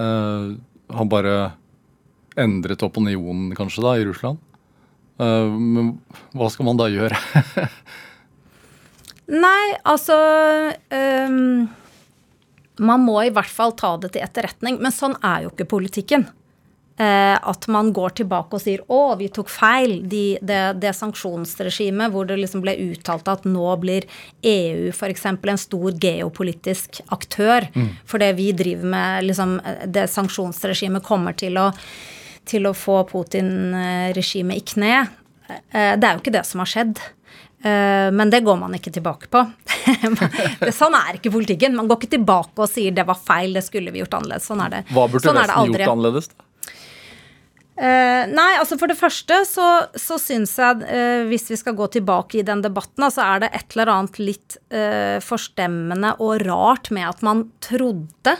[0.00, 0.54] uh,
[0.92, 1.34] har bare
[2.40, 4.40] endret opinionen kanskje da i Russland.
[5.20, 5.92] Uh, men
[6.32, 7.18] hva skal man da gjøre?
[9.32, 10.16] Nei, altså
[10.92, 11.64] um,
[12.82, 14.78] Man må i hvert fall ta det til etterretning.
[14.82, 16.28] Men sånn er jo ikke politikken.
[17.00, 20.02] Uh, at man går tilbake og sier 'Å, vi tok feil'.
[20.04, 24.04] De, det, det sanksjonsregimet hvor det liksom ble uttalt at nå blir
[24.44, 25.24] EU f.eks.
[25.30, 27.66] en stor geopolitisk aktør.
[27.72, 27.88] Mm.
[28.20, 29.56] det vi driver med liksom
[29.88, 31.70] Det sanksjonsregimet kommer til å,
[32.44, 34.94] til å få Putin-regimet i kne.
[35.72, 37.00] Uh, det er jo ikke det som har skjedd.
[37.62, 39.42] Eh, men det går man ikke tilbake på.
[40.80, 41.76] sånn er ikke politikken.
[41.78, 44.48] Man går ikke tilbake og sier 'det var feil, det skulle vi gjort annerledes'.
[44.50, 44.80] Sånn er det.
[44.90, 46.32] Hva burde sånn Vesten gjort annerledes?
[46.32, 46.48] da?
[47.72, 51.86] Uh, nei, altså for det første så, så syns jeg, uh, hvis vi skal gå
[51.94, 56.92] tilbake i den debatten, så er det et eller annet litt uh, forstemmende og rart
[56.92, 58.38] med at man trodde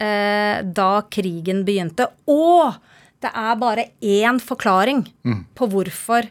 [0.00, 2.72] da krigen begynte Å!
[3.20, 5.42] Det er bare én forklaring mm.
[5.52, 6.24] på hvorfor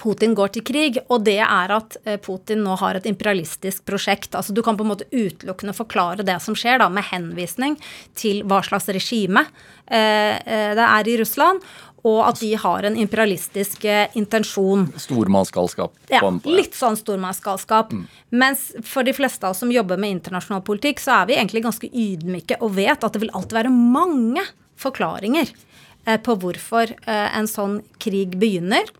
[0.00, 4.34] Putin går til krig, og det er at eh, Putin nå har et imperialistisk prosjekt.
[4.34, 7.78] Altså Du kan på en måte utelukkende forklare det som skjer, da, med henvisning
[8.18, 9.46] til hva slags regime
[9.86, 11.60] eh, eh det er i Russland,
[12.04, 13.86] og at de har en imperialistisk
[14.18, 14.86] intensjon.
[15.00, 15.94] Stormannsgalskap.
[16.12, 17.94] Ja, litt sånn stormannsgalskap.
[17.94, 18.02] Mm.
[18.42, 21.64] Mens for de fleste av oss som jobber med internasjonal politikk, så er vi egentlig
[21.64, 24.44] ganske ydmyke og vet at det vil alltid være mange
[24.76, 25.54] forklaringer
[26.26, 28.90] på hvorfor en sånn krig begynner.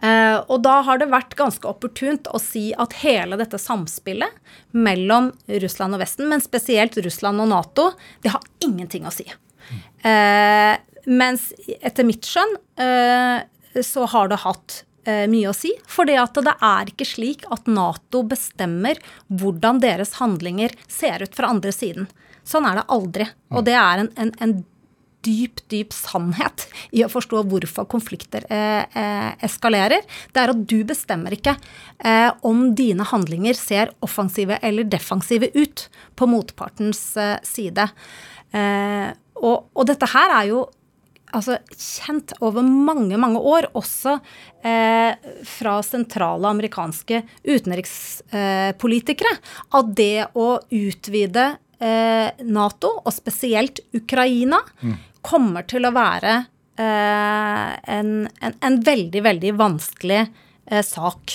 [0.00, 4.32] Uh, og da har det vært ganske opportunt å si at hele dette samspillet
[4.72, 5.28] mellom
[5.60, 7.90] Russland og Vesten, men spesielt Russland og Nato,
[8.24, 9.26] det har ingenting å si.
[10.00, 10.72] Uh,
[11.04, 13.44] mens etter mitt skjønn uh,
[13.84, 14.84] så har det hatt
[15.32, 15.70] mye å si.
[15.88, 18.98] For det er ikke slik at Nato bestemmer
[19.32, 22.04] hvordan deres handlinger ser ut fra andre siden.
[22.46, 23.26] Sånn er det aldri.
[23.48, 24.52] Og det er en, en, en
[25.26, 30.04] dyp, dyp sannhet i å forstå hvorfor konflikter eh, eh, eskalerer.
[30.32, 31.56] Det er at du bestemmer ikke
[31.98, 37.88] eh, om dine handlinger ser offensive eller defensive ut på motpartens eh, side.
[38.52, 39.08] Eh,
[39.40, 40.64] og, og, dette her er jo
[41.32, 44.18] altså, kjent over mange, mange år, også
[44.60, 49.30] fra sentrale amerikanske utenrikspolitikere,
[49.78, 51.46] at det å utvide
[52.44, 56.34] Nato, og spesielt Ukraina, mm kommer til å være
[56.80, 61.34] eh, en, en, en, veldig, veldig vanskelig eh, sak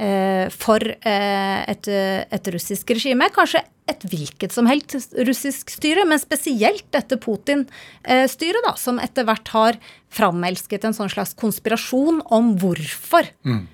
[0.00, 3.28] eh, for et, et, russisk regime.
[3.34, 9.50] Kanskje et hvilket som helst russisk styre, men spesielt dette Putin-styret, da, som etter hvert
[9.54, 9.80] har
[10.14, 13.64] framelsket en sånn slags konspirasjon om hvorfor mm.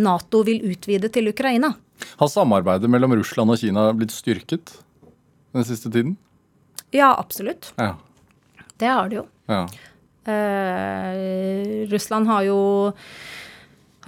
[0.00, 1.72] Nato vil utvide til Ukraina.
[2.22, 4.72] Har samarbeidet mellom Russland og Kina blitt styrket
[5.52, 6.14] den siste tiden?
[6.94, 7.72] Ja, absolutt.
[7.76, 7.96] Ja.
[8.80, 9.26] Det har det jo.
[9.50, 9.64] Ja.
[10.30, 12.58] Uh, Russland har jo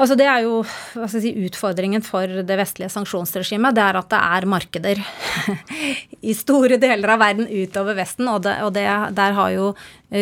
[0.00, 3.76] Altså Det er jo hva skal jeg si, utfordringen for det vestlige sanksjonsregimet.
[3.76, 5.02] Det er at det er markeder
[6.30, 8.30] i store deler av verden utover Vesten.
[8.32, 8.86] Og, det, og det,
[9.18, 9.66] der har jo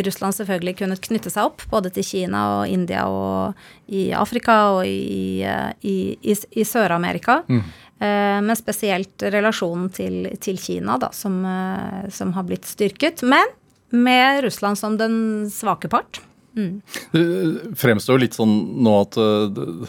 [0.09, 3.63] Russland selvfølgelig kunnet knytte seg opp, både til Kina og India og
[3.95, 5.47] i Afrika og i,
[5.87, 7.45] i, i, i Sør-Amerika.
[7.47, 7.63] Mm.
[8.01, 13.23] Uh, men spesielt relasjonen til, til Kina, da, som, uh, som har blitt styrket.
[13.23, 13.55] Men
[13.91, 16.21] med Russland som den svake part.
[16.57, 16.81] Mm.
[17.13, 19.85] Det fremstår litt sånn nå at uh,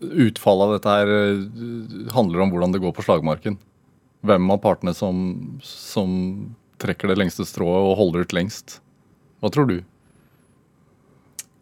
[0.00, 3.58] utfallet av dette her uh, handler om hvordan det går på slagmarken.
[4.26, 5.18] Hvem av partene som,
[5.62, 6.14] som
[6.82, 8.80] trekker det lengste strået og holder ut lengst.
[9.40, 9.76] Hva tror du?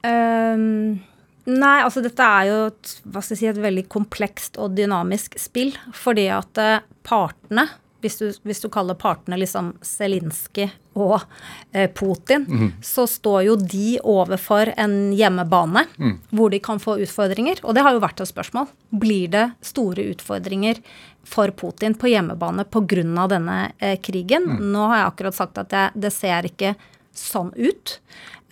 [0.04, 1.00] Um,
[1.48, 2.94] nei, altså dette er jo et,
[3.30, 5.74] si, et veldig komplekst og dynamisk spill.
[5.96, 7.68] Fordi at uh, partene
[8.04, 10.68] hvis du, hvis du kaller partene liksom Zelinskyj
[11.00, 11.24] og
[11.72, 12.44] eh, Putin,
[12.84, 15.86] så står jo de overfor en hjemmebane
[16.30, 17.58] hvor de kan få utfordringer.
[17.64, 18.68] Og det har jo vært et spørsmål.
[18.92, 20.78] Blir det store utfordringer
[21.24, 23.26] for Putin på hjemmebane pga.
[23.32, 24.44] denne eh, krigen?
[24.72, 26.74] Nå har jeg akkurat sagt at det, det ser ikke
[27.14, 27.98] sånn ut.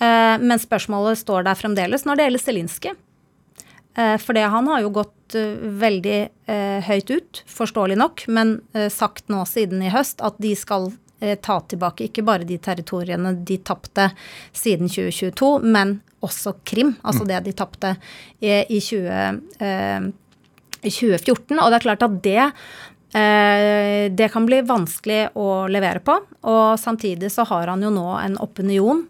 [0.00, 2.94] Eh, men spørsmålet står der fremdeles når det gjelder Zelinskyj.
[3.94, 6.18] Eh, For det, han har jo gått eh, veldig
[6.50, 10.92] eh, høyt ut, forståelig nok, men eh, sagt nå siden i høst at de skal
[11.22, 14.08] ta tilbake ikke bare de territoriene de tapte
[14.58, 17.92] siden 2022, men også Krim, altså det de tapte
[18.40, 20.08] i, i 20, eh,
[20.82, 21.58] 2014.
[21.58, 26.18] Og det er klart at det eh, det kan bli vanskelig å levere på.
[26.50, 29.06] Og samtidig så har han jo nå en opinion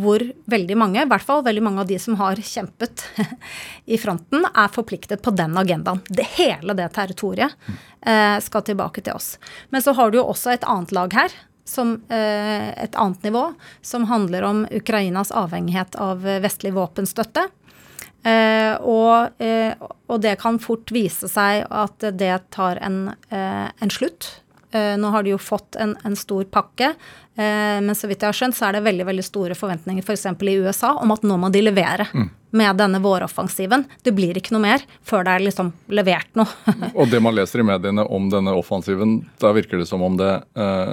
[0.00, 3.06] hvor veldig mange, i hvert fall veldig mange av de som har kjempet
[3.94, 6.02] i fronten, er forpliktet på den agendaen.
[6.08, 7.54] Det, hele det territoriet
[8.02, 9.34] eh, skal tilbake til oss.
[9.70, 13.46] Men så har du jo også et annet lag her, som, eh, et annet nivå,
[13.82, 17.48] som handler om Ukrainas avhengighet av vestlig våpenstøtte.
[18.24, 19.74] Eh, og, eh,
[20.08, 24.40] og det kan fort vise seg at det tar en, eh, en slutt.
[24.74, 26.94] Eh, nå har de jo fått en, en stor pakke,
[27.33, 30.26] eh, men så vidt jeg har skjønt, så er det veldig veldig store forventninger f.eks.
[30.38, 32.06] For i USA om at nå må de levere
[32.54, 33.82] med denne våroffensiven.
[34.06, 36.46] Det blir ikke noe mer før det er liksom levert noe.
[36.94, 40.30] Og det man leser i mediene om denne offensiven, da virker det som om det
[40.54, 40.92] eh,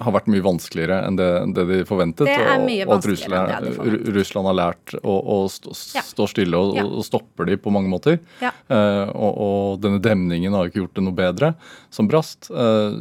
[0.00, 1.28] har vært mye vanskeligere enn det,
[1.58, 2.24] det de forventet.
[2.30, 4.16] Det er mye og at vanskeligere enn det de forventet.
[4.16, 6.06] Russland har lært å, å stå, Ja.
[6.32, 6.86] stille og, Ja.
[6.88, 8.16] og stopper de på mange måter.
[8.40, 8.54] Ja.
[8.72, 11.52] Eh, og, og denne demningen har ikke gjort det noe bedre,
[11.92, 12.48] som brast.
[12.48, 12.96] Eh,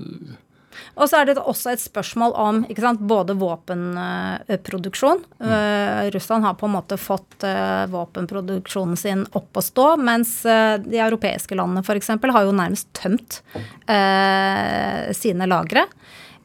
[0.96, 5.24] Og så er det også et spørsmål om sant, både våpenproduksjon.
[5.42, 10.78] Eh, Russland har på en måte fått eh, våpenproduksjonen sin opp å stå, mens eh,
[10.84, 12.14] de europeiske landene f.eks.
[12.16, 13.42] har jo nærmest tømt
[13.88, 15.88] eh, sine lagre.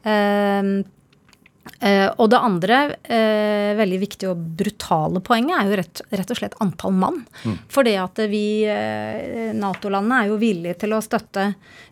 [0.07, 0.77] Eh,
[1.81, 6.39] Eh, og det andre eh, veldig viktige og brutale poenget er jo rett, rett og
[6.39, 7.21] slett antall mann.
[7.73, 11.51] For det at vi, eh, Nato-landene, er jo villige til å støtte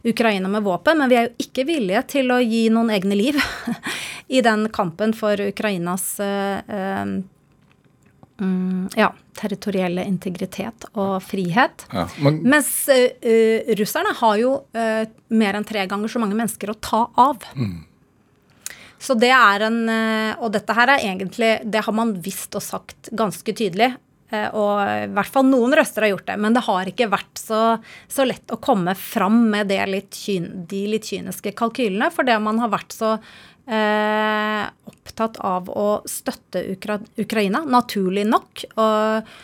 [0.09, 3.41] Ukraina med våpen, men vi er jo ikke villige til å gi noen egne liv
[4.37, 6.15] i den kampen for Ukrainas
[8.41, 11.87] mm, ja, territorielle integritet og frihet.
[11.93, 12.09] ja.
[12.25, 12.71] Men Mens
[13.81, 14.55] russerne har jo
[15.35, 17.45] mer enn tre ganger så mange mennesker å ta av.
[19.05, 22.65] Så det er en eh, Og dette her er egentlig Det har man visst og
[22.65, 23.91] sagt ganske tydelig.
[24.33, 27.41] eh, Og i hvert fall noen røster har gjort det, men det har ikke vært
[27.41, 27.63] så,
[28.09, 32.63] så lett å komme fram med litt kyn, de litt kyniske kalkylene, For det man
[32.63, 33.17] har vært så
[33.69, 38.65] eh, opptatt av å støtte Ukra Ukraina, naturlig nok.
[38.81, 39.35] Og,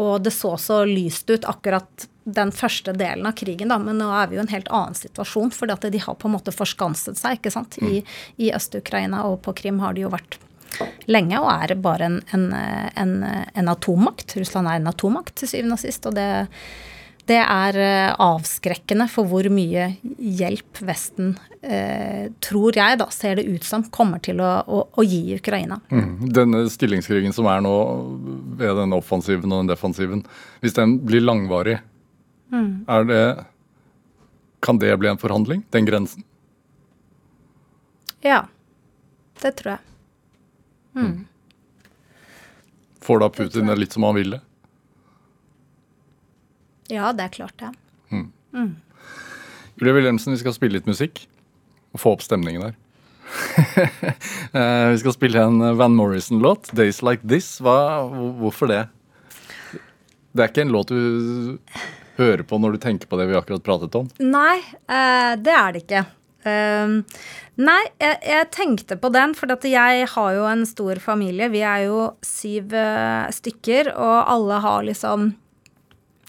[0.00, 4.10] og det så så lyst ut akkurat den første delen av krigen, da, men nå
[4.14, 5.52] er vi jo i en helt annen situasjon.
[5.54, 7.78] For de har på en måte forskanset seg ikke sant?
[7.82, 8.02] I,
[8.40, 10.38] i Øst-Ukraina og på Krim har de jo vært
[11.10, 13.16] lenge og er bare en, en, en,
[13.58, 14.36] en atommakt.
[14.38, 16.06] Russland er en atommakt til syvende og sist.
[16.06, 16.30] og det
[17.30, 23.46] det er eh, avskrekkende for hvor mye hjelp Vesten, eh, tror jeg, da, ser det
[23.46, 25.80] ut som, kommer til å, å, å gi Ukraina.
[25.92, 27.74] mm, denne stillingskrigen som er nå
[28.58, 30.24] ved denne offensiven og den defensiven,
[30.64, 31.78] hvis den blir langvarig,
[32.50, 33.44] er det
[34.60, 35.62] Kan det bli en forhandling?
[35.70, 36.24] Den grensen?
[38.20, 38.42] Ja,
[39.40, 39.80] det tror jeg.
[43.00, 44.40] Får da Putin det litt som han ville?
[46.90, 47.70] Ja, det er klart det.
[49.80, 51.22] Julie Wilhelmsen, vi skal spille litt musikk
[51.94, 52.78] og få opp stemningen her.
[54.50, 57.60] Eh, vi skal spille en Van Morrison-låt, 'Days Like This'.
[57.62, 58.02] Hva,
[58.40, 58.80] hvorfor det?
[60.34, 61.58] Det er ikke en låt du
[62.20, 64.08] hører på når du tenker på det vi akkurat pratet om.
[64.22, 66.06] Nei, eh, det er det ikke.
[66.40, 67.02] Um,
[67.60, 71.50] nei, jeg, jeg tenkte på den, for jeg har jo en stor familie.
[71.52, 75.32] Vi er jo syv eh, stykker, og alle har liksom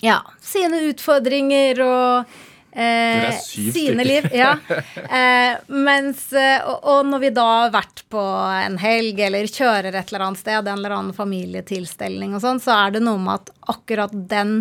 [0.01, 2.39] ja, sine utfordringer og
[2.71, 4.27] syv sine liv.
[4.33, 4.55] Ja.
[5.11, 10.11] Eh, mens, og, og når vi da har vært på en helg eller kjører et
[10.11, 13.51] eller annet sted, en eller annen familietilstelning og sånn, så er det noe med at
[13.73, 14.53] akkurat den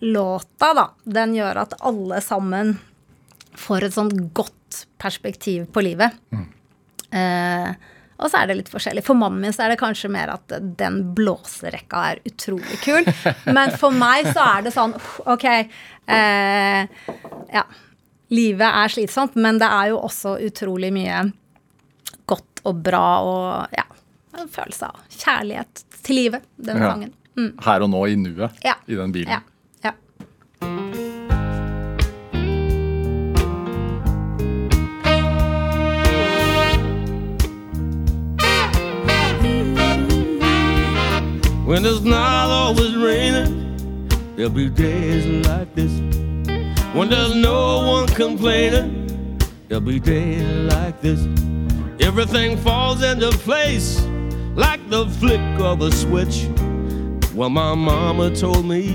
[0.00, 2.76] låta, da, den gjør at alle sammen
[3.56, 6.12] får et sånt godt perspektiv på livet.
[7.10, 7.70] Eh,
[8.16, 9.02] og så er det litt forskjellig.
[9.04, 13.04] For mannen min så er det kanskje mer at den blåserekka er utrolig kul.
[13.56, 14.94] Men for meg så er det sånn
[15.28, 15.44] OK.
[15.48, 17.10] Eh,
[17.52, 17.64] ja.
[18.34, 21.20] Livet er slitsomt, men det er jo også utrolig mye
[22.26, 23.84] godt og bra og ja,
[24.34, 26.88] en følelse av kjærlighet til livet, den Ja.
[26.90, 27.12] sangen.
[27.38, 27.52] Mm.
[27.62, 28.74] Her og nå, i nuet, Ja.
[28.90, 29.30] i den bilen.
[29.30, 29.38] Ja.
[41.66, 44.06] When it's not always raining,
[44.36, 45.90] there'll be days like this.
[46.94, 49.36] When there's no one complaining,
[49.66, 51.26] there'll be days like this.
[51.98, 54.00] Everything falls into place
[54.54, 56.46] like the flick of a switch.
[57.34, 58.92] Well, my mama told me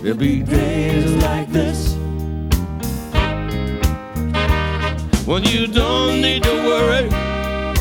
[0.00, 1.92] there'll be days like this.
[5.26, 7.10] When you don't need to worry,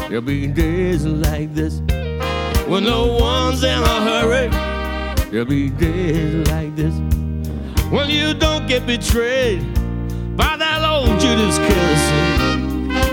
[0.09, 1.81] there'll be days like this.
[2.67, 4.49] When no one's in a hurry,
[5.31, 6.93] there'll be days like this.
[7.89, 9.61] When you don't get betrayed
[10.35, 12.01] by that old Judas kiss.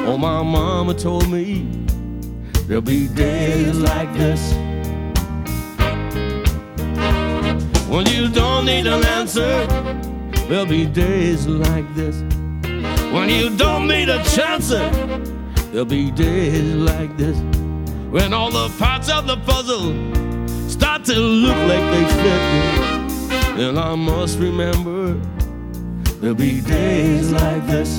[0.06, 1.68] Oh, my mama told me
[2.66, 4.52] there'll be days like this.
[7.88, 9.66] When you don't need an answer,
[10.48, 12.16] there'll be days like this.
[13.12, 17.38] When you don't need a chance, there'll be days like this.
[18.14, 19.90] When all the parts of the puzzle
[20.68, 25.14] start to look like they fit, then I must remember
[26.20, 27.98] there'll be days like this.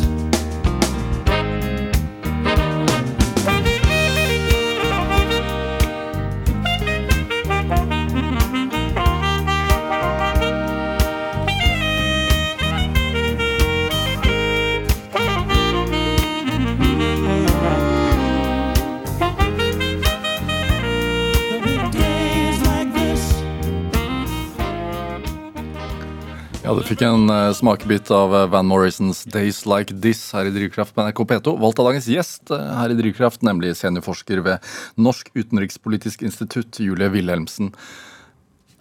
[26.65, 30.53] Ja, Du fikk en uh, smakebit av uh, Van Morrisons 'Days Like This' her i
[30.53, 31.51] Drivkraft på NRK P2.
[31.61, 37.11] Valgt av dagens gjest uh, her i Drivkraft, nemlig seniorforsker ved Norsk utenrikspolitisk institutt, Julie
[37.13, 37.69] Wilhelmsen.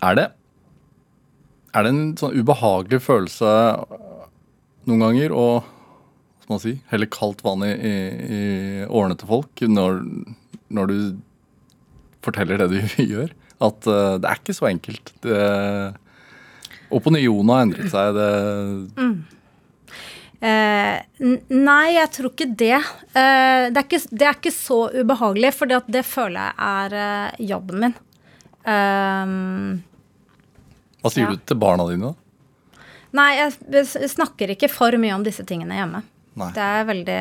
[0.01, 0.25] Er det,
[1.77, 3.53] er det en sånn ubehagelig følelse
[4.89, 5.45] noen ganger å
[6.41, 7.93] skal man si, helle kaldt vann i, i,
[8.39, 8.41] i
[8.89, 10.01] årene til folk når,
[10.73, 10.97] når du
[12.25, 12.81] forteller det du
[13.13, 13.37] gjør?
[13.61, 15.13] At det er ikke så enkelt.
[15.21, 15.37] Det
[16.95, 18.17] Opinionen har endret seg.
[18.17, 18.29] Det
[19.01, 19.15] mm.
[20.51, 22.77] eh, nei, jeg tror ikke det.
[22.79, 27.47] Eh, det, er ikke, det, er ikke, så ubehagelig, for det føler jeg er eh,
[27.51, 27.97] jobben min.
[28.65, 29.83] Um,
[31.03, 31.35] Hva sier ja.
[31.35, 32.21] du til barna dine, da?
[33.15, 36.01] Nei, jeg snakker ikke for mye om disse tingene hjemme.
[36.35, 36.49] Nei.
[36.51, 37.19] Det er jeg veldig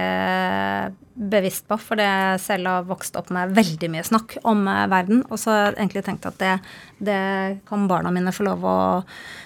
[1.33, 5.21] bevisst på, fordi jeg selv har vokst opp med veldig mye snakk om uh, verden.
[5.29, 6.53] Og så har jeg egentlig tenkt at det,
[6.97, 7.19] det,
[7.69, 8.77] kan barna mine få lov å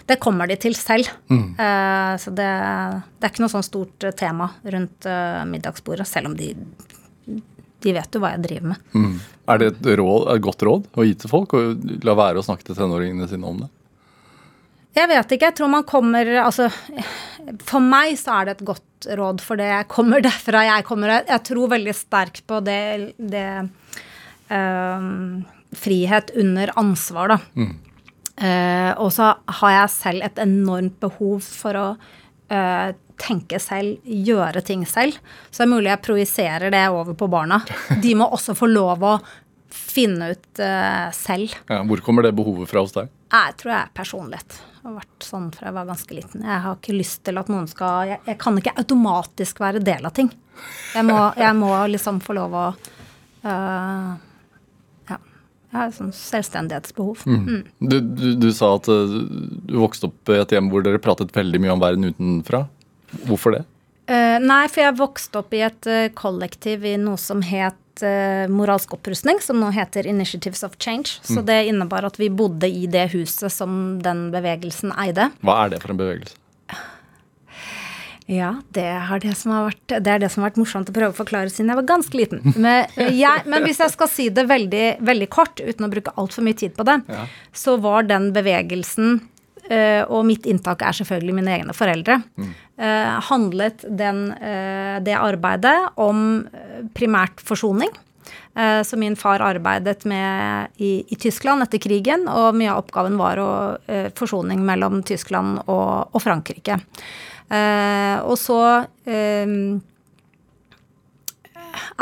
[0.07, 1.11] Det kommer de til selv.
[1.27, 1.59] Mm.
[1.59, 6.37] Uh, så det, det, er ikke noe sånn stort tema rundt uh, middagsbordet, selv om
[6.39, 6.53] de,
[7.27, 8.87] de vet jo hva jeg driver med.
[8.95, 9.17] Mm.
[9.51, 11.75] Er det et, råd, et godt råd å gi til folk, å
[12.07, 13.71] la være å snakke til tenåringene sine om det?
[14.97, 15.51] Jeg vet ikke.
[15.51, 16.71] Jeg tror man kommer Altså,
[17.67, 21.19] for meg så er det et godt råd, for det kommer derfra jeg kommer.
[21.27, 23.49] Jeg tror veldig sterkt på det, det
[24.49, 25.43] um,
[25.77, 27.37] Frihet under ansvar, da.
[27.59, 27.73] Mm.
[28.37, 34.61] Uh, og så har jeg selv et enormt behov for å uh, tenke selv, gjøre
[34.65, 35.17] ting selv.
[35.49, 37.59] Så det er mulig jeg projiserer det over på barna.
[38.03, 39.17] De må også få lov å
[39.73, 41.57] finne ut uh, selv.
[41.67, 43.11] Ja, hvor kommer det behovet fra hos deg?
[43.33, 46.43] Jeg tror jeg er personlighet har vært sånn fra jeg var ganske liten.
[46.47, 50.07] Jeg har ikke lyst til at noen skal Jeg, jeg kan ikke automatisk være del
[50.07, 50.31] av ting.
[50.95, 54.11] Jeg må, jeg må liksom få lov å uh,
[55.11, 55.17] Ja.
[55.17, 57.25] Jeg har et sånt selvstendighetsbehov.
[57.27, 57.47] Mm.
[57.47, 57.63] Mm.
[57.79, 59.17] Du, du, du, sa at uh,
[59.67, 62.65] du vokste opp i et hjem hvor dere pratet veldig mye om verden utenfra.
[63.27, 63.65] Hvorfor det?
[64.07, 68.97] Uh, nei, for jeg vokste opp i et kollektiv i noe som het uh, moralsk
[68.97, 71.19] opprustning, som nå heter Initiatives of Change.
[71.21, 71.45] Så mm.
[71.49, 75.31] det innebar at vi bodde i det huset som den bevegelsen eide.
[75.45, 76.37] Hva er det for en bevegelse?
[78.27, 78.83] Ja, det,
[79.23, 81.79] det, vært, det, er det som har vært morsomt å prøve å forklare siden jeg
[81.79, 82.41] var ganske liten.
[82.59, 86.43] Men, jeg, men hvis jeg skal si det veldig, veldig kort, uten å bruke altfor
[86.43, 87.23] mye tid på det, ja.
[87.55, 89.21] så var den bevegelsen
[90.07, 92.21] og mitt inntak er selvfølgelig mine egne foreldre.
[92.39, 92.49] Mm.
[92.77, 96.43] Uh, handlet den, uh, det arbeidet om
[96.97, 97.93] primært forsoning.
[98.57, 103.37] Så min far arbeidet med i, i, Tyskland etter krigen, og mye av oppgaven var
[103.37, 103.51] å,
[104.17, 106.79] forsoning mellom Tyskland og, og Frankrike.
[108.25, 108.57] og så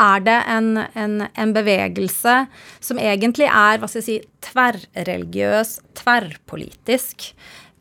[0.00, 2.36] er det en, en, en, bevegelse
[2.80, 4.18] som egentlig er hva skal jeg si,
[4.48, 7.30] tverrreligiøs, tverrpolitisk.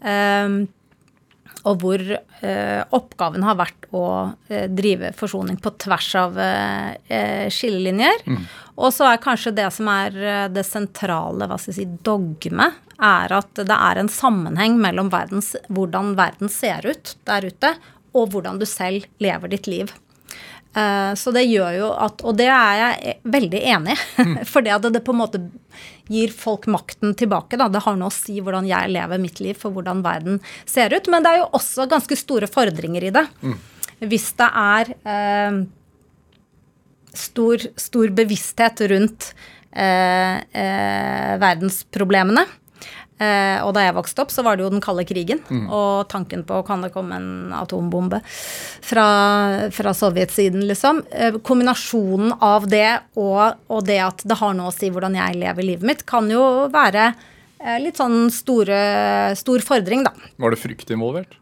[0.06, 0.66] Um,
[1.66, 4.06] og hvor eh, oppgaven har vært å
[4.50, 8.22] eh, drive forsoning på tvers av eh, skillelinjer.
[8.30, 8.44] Mm.
[8.76, 13.34] Og så er kanskje det som er det sentrale hva skal jeg si, dogmet, er
[13.36, 17.74] at det er en sammenheng mellom verdens, hvordan verden ser ut der ute,
[18.16, 19.92] og hvordan du selv lever ditt liv.
[20.76, 24.26] Eh, så det gjør jo at Og det er jeg veldig enig i.
[24.52, 25.42] For det at det på en måte
[26.12, 27.58] gir folk makten tilbake.
[27.58, 27.70] Da.
[27.72, 30.38] Det har noe å si hvordan jeg lever mitt liv, for hvordan verden
[30.70, 31.08] ser ut.
[31.10, 33.24] Men det er jo også ganske store fordringer i det.
[34.06, 35.58] Hvis det er eh,
[37.18, 39.32] stor, stor bevissthet rundt
[39.72, 42.46] eh, eh, verdensproblemene.
[43.16, 45.40] Eh, og da jeg vokste opp, så var det jo den kalde krigen.
[45.72, 49.06] Og tanken på kan det komme en atombombe fra,
[49.72, 51.00] fra sovjetsiden, liksom.
[51.12, 55.40] Eh, kombinasjonen av det og, og det at det har noe å si hvordan jeg
[55.40, 57.08] lever livet mitt, kan jo være
[57.64, 58.84] eh, litt sånn store,
[59.40, 60.12] stor fordring, da.
[60.36, 61.40] Var det frykt involvert?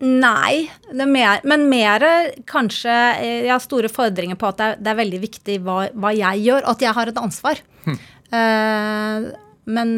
[0.00, 2.04] Nei, det er mer, men mer
[2.48, 5.76] kanskje eh, Jeg har store fordringer på at det er, det er veldig viktig hva,
[5.92, 7.60] hva jeg gjør, og at jeg har et ansvar.
[7.86, 9.26] Eh,
[9.70, 9.90] men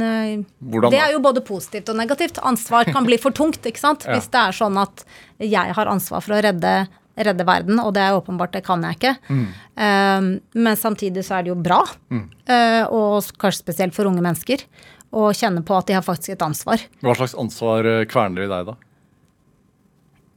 [0.58, 2.40] Hvordan det er jo både positivt og negativt.
[2.44, 4.04] Ansvar kan bli for tungt, ikke sant.
[4.08, 4.18] Ja.
[4.18, 5.04] Hvis det er sånn at
[5.38, 6.72] jeg har ansvar for å redde,
[7.16, 9.14] redde verden, og det er åpenbart, det kan jeg ikke.
[9.30, 10.28] Eh,
[10.66, 11.78] men samtidig så er det jo bra,
[12.12, 14.66] eh, og kanskje spesielt for unge mennesker,
[15.12, 16.82] å kjenne på at de har faktisk et ansvar.
[17.04, 18.76] Hva slags ansvar kverner i deg, da?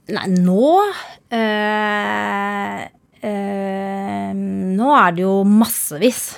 [0.05, 0.83] Nei, nå
[1.33, 2.81] øh,
[3.25, 4.33] øh,
[4.77, 6.35] Nå er det jo massevis.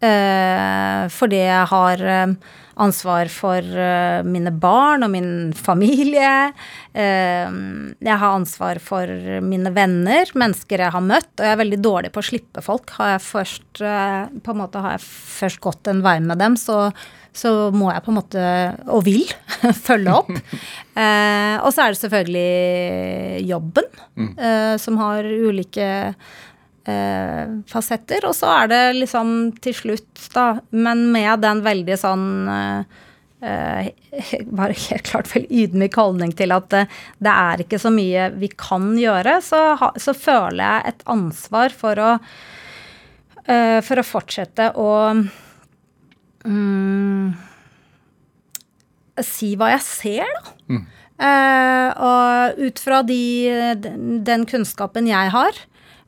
[0.00, 2.32] Eh, fordi jeg har eh,
[2.80, 6.32] ansvar for eh, mine barn og min familie.
[6.94, 9.06] Jeg har ansvar for
[9.44, 11.30] mine venner, mennesker jeg har møtt.
[11.36, 12.96] Og jeg er veldig dårlig på å slippe folk.
[12.96, 16.88] Har jeg først, på en måte har jeg først gått en vei med dem, så,
[17.36, 18.44] så må jeg på en måte,
[18.90, 19.22] og vil,
[19.86, 20.32] følge opp.
[20.98, 23.90] Eh, og så er det selvfølgelig jobben,
[24.34, 25.90] eh, som har ulike
[26.88, 28.26] eh, fasetter.
[28.28, 33.00] Og så er det liksom til slutt, da, men med den veldig sånn eh,
[33.46, 33.90] eh,
[34.60, 38.52] bare helt klart veldig ydmyk holdning til at eh, det er ikke så mye vi
[38.54, 42.14] kan gjøre, så, ha, så føler jeg et ansvar for å
[43.44, 44.90] eh, for å fortsette å
[46.46, 47.28] mm,
[49.26, 50.80] si hva jeg ser, da.
[51.20, 53.20] Eh, og ut fra de,
[53.76, 55.58] den, den kunnskapen jeg har.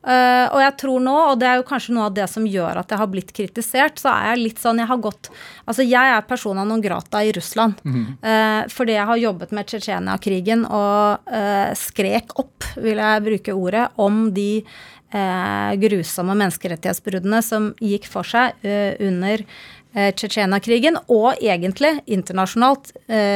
[0.06, 2.80] Eh, og jeg tror nå, og det er jo kanskje noe av det som gjør
[2.82, 5.30] at jeg har blitt kritisert, så er jeg litt sånn Jeg har gått
[5.66, 7.80] Altså, jeg er persona non grata i Russland.
[8.22, 13.88] eh, fordi jeg har jobbet med Tsjetsjenia-krigen og uh, skrek opp, vil jeg bruke ordet,
[13.96, 14.64] om de
[15.12, 19.42] grusomme menneskerettighetsbruddene som gikk for seg under
[19.92, 22.94] Tsjetsjenia-krigen, og egentlig internasjonalt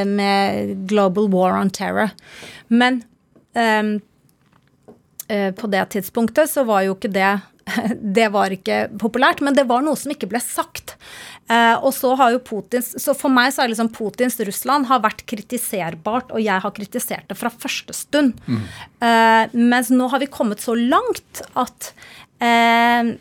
[0.09, 2.15] med Global War on Terror.
[2.73, 3.03] Men
[3.57, 3.99] eh,
[5.27, 7.31] på det tidspunktet så var jo ikke det
[8.17, 10.95] det var ikke populært, men det var noe som ikke ble sagt.
[11.51, 15.03] Eh, og så har jo Putins Så for meg så er liksom Putins Russland har
[15.03, 18.35] vært kritiserbart, og jeg har kritisert det fra første stund.
[18.47, 21.91] Eh, mens nå har vi kommet så langt at
[22.43, 23.15] eh,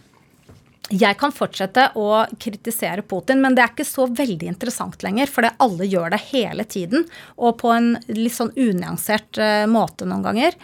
[0.93, 5.49] jeg kan fortsette å kritisere Putin, men det er ikke så veldig interessant lenger, For
[5.51, 7.07] alle gjør det hele tiden,
[7.37, 10.55] og på en litt sånn unyansert eh, måte noen ganger.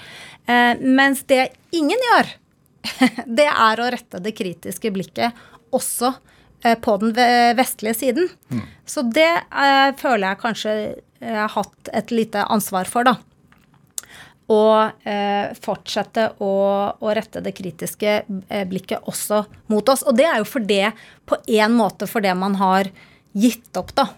[0.46, 2.30] Eh, mens det ingen gjør,
[3.40, 5.42] det er å rette det kritiske blikket
[5.74, 6.12] også
[6.62, 7.16] eh, på den
[7.58, 8.30] vestlige siden.
[8.86, 9.30] Så det
[9.98, 10.78] føler jeg kanskje
[11.22, 13.18] jeg har hatt et lite ansvar for, da
[14.50, 16.52] og eh, fortsette å,
[16.98, 18.14] å rette det kritiske
[18.48, 20.02] eh, blikket også mot oss.
[20.02, 20.92] Og det er jo for det,
[21.28, 22.90] på en måte for det man har
[23.32, 24.08] gitt opp, da.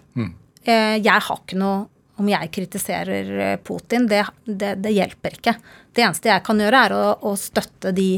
[0.65, 5.55] Eh, jeg har ikke noe om jeg kritiserer eh, Putin, det, det, det hjelper ikke.
[5.95, 8.09] Det eneste jeg kan gjøre, er å, å støtte de,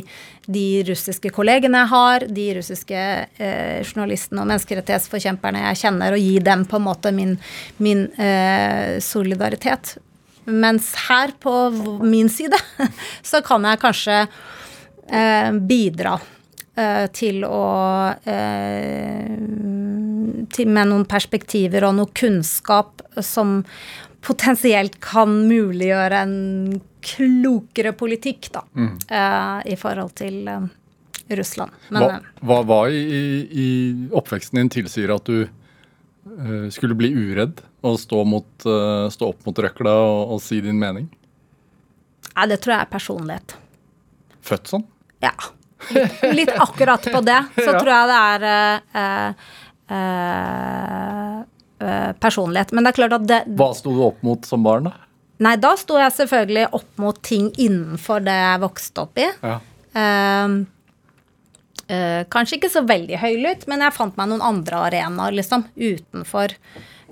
[0.45, 3.03] de russiske kollegene jeg har, de russiske
[3.37, 7.37] eh, journalistene og menneskerettighetsforkjemperne jeg kjenner, og gi dem på en måte min,
[7.81, 9.97] min eh, solidaritet.
[10.47, 11.53] Mens her på
[12.03, 12.57] min side
[13.31, 14.17] så kan jeg kanskje
[15.11, 16.15] eh, bidra
[16.75, 17.63] eh, til å
[18.23, 19.37] eh,
[20.47, 23.59] til, Med noen perspektiver og noe kunnskap som
[24.23, 26.37] potensielt kan muliggjøre en
[27.07, 30.65] klokere politikk, da, eh, i forhold til eh,
[31.37, 31.75] Russland.
[31.89, 33.03] Men Hva, hva, hva i,
[33.47, 33.67] i
[34.15, 39.45] oppveksten din tilsier at du eh, skulle bli uredd og stå, mot, eh, stå opp
[39.47, 41.07] mot røkla og, og si din mening?
[42.37, 43.55] nei, det tror jeg er personlighet.
[44.45, 44.83] Født sånn?
[45.25, 45.31] Ja.
[45.89, 47.39] Litt, litt akkurat på det.
[47.57, 47.79] Så Ja.
[47.79, 48.45] tror jeg det er
[49.01, 49.29] eh,
[51.81, 52.73] eh, personlighet.
[52.77, 54.93] Men det er klart at det Hva sto du opp mot som barn, da?
[55.45, 59.27] Nei, da sto jeg selvfølgelig opp mot ting innenfor det jeg vokste opp i.
[59.45, 59.57] Ja.
[60.01, 60.55] Eh,
[61.93, 66.55] eh, kanskje ikke så veldig høylytt, men jeg fant meg noen andre arenaer, liksom, utenfor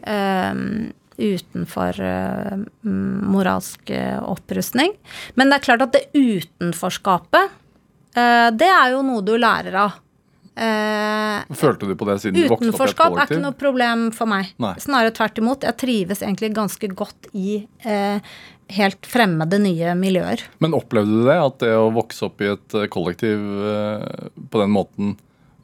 [0.06, 0.62] eh,
[1.16, 4.96] utenfor mm, moralsk eh, opprustning.
[5.36, 7.54] Men det er klart at det utenforskapet,
[8.18, 10.02] uh, det er jo noe du lærer av.
[10.56, 14.06] Følte du på det siden du vokste opp i et Utenforskap er ikke noe problem
[14.16, 14.54] for meg.
[14.64, 14.72] Nei.
[14.80, 15.66] Snarere tvert imot.
[15.68, 17.58] Jeg trives egentlig ganske godt i
[18.72, 20.46] helt fremmede nye miljøer.
[20.64, 23.44] Men opplevde du det, at det å vokse opp i et kollektiv
[24.48, 25.18] på den måten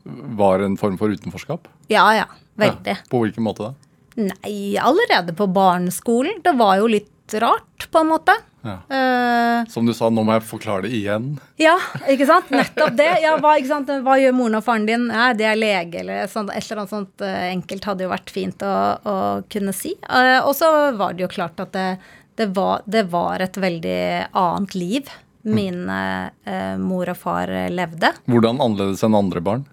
[0.04, 1.72] var en form for utenforskap?
[1.88, 2.28] Ja ja,
[2.60, 2.98] veldig.
[3.00, 3.08] Ja.
[3.08, 3.91] På hvilken måte da?
[4.20, 6.42] Nei, allerede på barneskolen.
[6.44, 8.36] Det var jo litt rart, på en måte.
[8.62, 8.76] Ja.
[8.92, 11.32] Uh, Som du sa, nå må jeg forklare det igjen.
[11.58, 11.78] ja,
[12.12, 12.52] ikke sant?
[12.54, 13.10] Nettopp det.
[13.24, 13.90] Ja, hva, ikke sant?
[14.06, 15.08] hva gjør moren og faren din?
[15.10, 18.34] Ja, det er lege, eller sånt, et eller annet sånt eh, enkelt hadde jo vært
[18.34, 19.18] fint å, å
[19.52, 19.96] kunne si.
[20.06, 21.90] Uh, og så var det jo klart at det,
[22.38, 26.30] det, var, det var et veldig annet liv min uh,
[26.78, 28.12] mor og far levde.
[28.30, 29.64] Hvordan annerledes enn andre barn?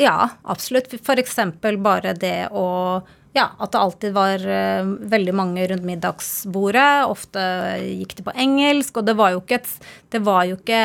[0.00, 0.94] Ja, absolutt.
[1.04, 3.02] For eksempel bare det å
[3.32, 7.06] Ja, at det alltid var eh, veldig mange rundt middagsbordet.
[7.08, 7.40] Ofte
[7.80, 9.70] gikk det på engelsk, og det var jo ikke et
[10.12, 10.80] Det var jo ikke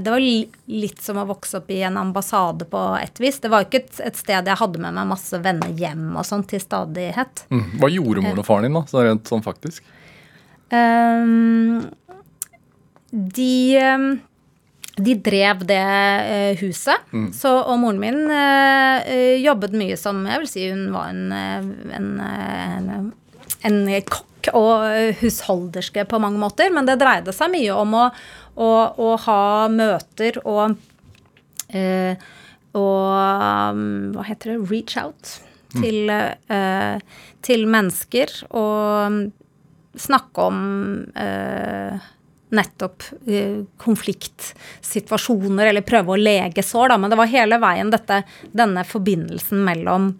[0.00, 3.38] Det var li- litt som å vokse opp i en ambassade på et vis.
[3.44, 6.46] Det var ikke et, et sted jeg hadde med meg masse venner hjem og sånn
[6.48, 7.44] til stadighet.
[7.52, 7.66] Mm.
[7.82, 8.86] Hva gjorde moren og faren din, da?
[8.88, 9.84] Så rent sånn faktisk?
[10.72, 11.90] Um,
[13.12, 14.06] de, ehm,
[14.96, 15.80] de drev det
[16.60, 17.00] huset.
[17.12, 17.30] huset.
[17.36, 21.32] Så, og moren min eh, eh, jobbet mye som Jeg vil si hun var en,
[21.32, 23.08] eh, en, eh, en,
[23.70, 23.80] en
[24.10, 26.68] kokk og eh, husholderske på mange måter.
[26.74, 28.06] Men det dreide seg mye om å,
[28.60, 30.76] å, å ha møter og
[31.72, 32.20] eh,
[32.72, 34.70] og um, hva heter det?
[34.70, 35.34] Reach out
[35.76, 36.96] til, eh,
[37.44, 39.18] til mennesker og
[40.00, 40.60] snakke om
[41.12, 42.00] eh,
[42.52, 46.98] nettopp eh, konfliktsituasjoner, eller prøve å lege sår, da.
[47.00, 48.22] Men det var hele veien dette,
[48.52, 50.12] denne forbindelsen mellom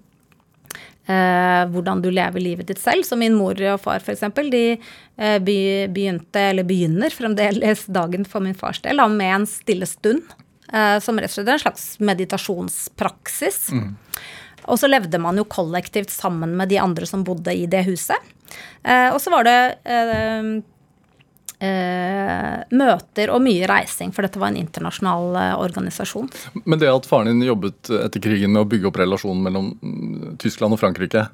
[1.07, 3.07] eh, hvordan du lever livet ditt selv.
[3.07, 4.25] Så min mor og far f.eks.
[4.53, 9.89] de eh, begynte, eller begynner fremdeles dagen for min fars del, da, med en stille
[9.89, 10.35] stund.
[10.73, 13.67] Eh, som rett og slett er en slags meditasjonspraksis.
[14.71, 18.33] Og så levde man jo kollektivt sammen med de andre som bodde i det huset.
[18.85, 20.53] Eh, og så var det eh,
[21.63, 26.31] møter og mye reising, for dette var en internasjonal eh, organisasjon.
[26.65, 30.39] Men det at faren din jobbet etter krigen med å bygge opp relasjonen mellom mm,
[30.43, 31.29] Tyskland og Frankrike,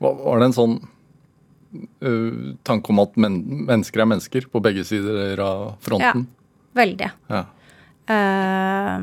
[0.00, 0.76] var, det en sånn
[2.04, 6.24] uh, tanke om at men, mennesker er mennesker på begge sider av fronten?
[6.76, 7.10] Veldig.
[7.32, 7.42] Ja.
[8.10, 8.96] Eh,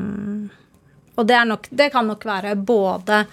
[1.18, 3.24] og det, nok, det kan nok være både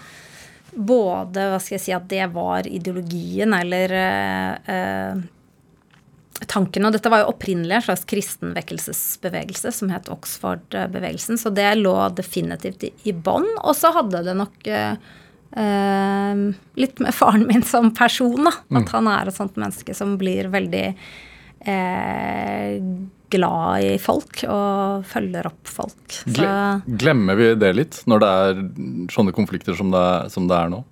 [0.76, 5.24] både hva skal jeg si, at det var ideologien eller eh, eh,
[6.44, 6.86] tanken.
[6.86, 11.40] Og dette var jo opprinnelig en slags kristen vekkelsesbevegelse som het Oxford-bevegelsen.
[11.40, 13.48] Så det lå definitivt i, i bånn.
[13.62, 14.96] Og så hadde det nok eh,
[15.56, 16.44] eh,
[16.82, 18.56] litt med faren min som person, da.
[18.82, 20.86] At han er et sånt menneske som blir veldig
[21.66, 22.80] eh,
[23.30, 26.20] glad i folk og følger opp folk.
[26.22, 26.50] Så
[26.86, 28.60] Glemmer vi det litt når det er
[29.12, 30.84] sånne konflikter som det som det er nå?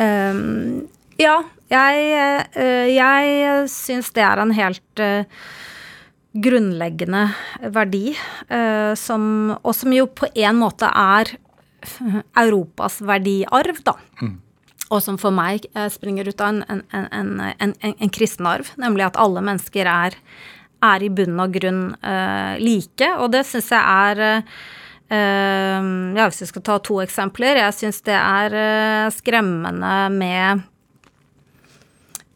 [0.00, 0.86] Um,
[1.20, 5.42] ja, jeg, uh, jeg syns det er en helt eh,
[6.30, 7.24] grunnleggende
[7.74, 8.12] verdi,
[8.48, 9.24] eh, som,
[9.58, 11.32] og som jo på en måte er
[12.38, 13.96] Europas verdiarv, da.
[14.90, 18.46] Og som for meg eh, springer ut av en, en, en, en, en, en kristen
[18.50, 20.16] arv, nemlig at alle mennesker er,
[20.82, 23.10] er i bunn og grunn uh, like.
[23.20, 24.54] Og det syns jeg er eh,
[25.12, 27.60] eh, Ja, hvis vi skal ta to eksempler.
[27.60, 30.66] Jeg syns det er uh, skremmende med eh,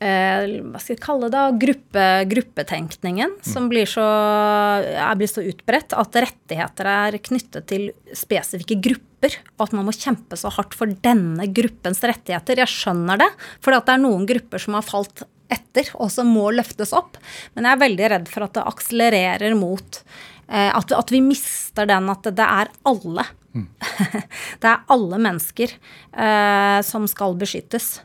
[0.02, 4.04] hva skal jeg kalle det, da, gruppe, gruppetenkningen, som blir så,
[4.84, 9.94] er blitt så utbredt at rettigheter er knyttet til spesifikke grupper, og at man må
[9.96, 12.60] kjempe så hardt for denne gruppens rettigheter.
[12.60, 13.30] Jeg skjønner det,
[13.64, 17.16] for det er noen grupper som har falt etter, og som må løftes opp.
[17.54, 20.00] Men jeg er veldig redd for at det akselererer mot
[20.48, 23.26] eh, at, vi mister den at det er alle.
[23.54, 28.00] Det er alle mennesker eh, som skal beskyttes.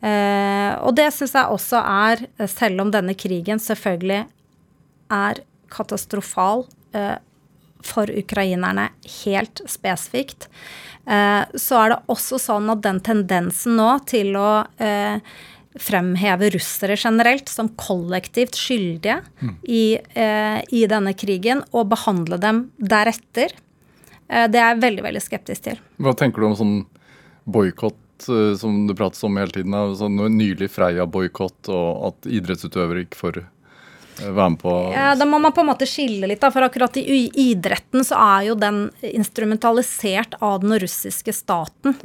[0.00, 4.24] Eh, og det syns jeg også er, selv om denne krigen selvfølgelig
[5.10, 5.42] er
[5.72, 7.16] katastrofal eh,
[7.84, 8.90] for ukrainerne
[9.24, 10.48] helt spesifikt,
[11.08, 15.20] eh, så er det også sånn at den tendensen nå til å eh,
[15.80, 19.20] fremheve russere generelt som kollektivt skyldige
[19.62, 23.54] i, eh, i denne krigen, og behandle dem deretter,
[24.30, 25.80] det er jeg veldig, veldig skeptisk til.
[26.02, 26.76] Hva tenker du om sånn
[27.50, 29.76] boikott eh, som det prates om hele tiden?
[29.98, 33.48] Sånn nylig Freia-boikott, og at idrettsutøvere ikke får eh,
[34.28, 37.00] være med på Ja, da må man på en måte skille litt, da, for akkurat
[37.00, 41.96] i idretten så er jo den instrumentalisert av den russiske staten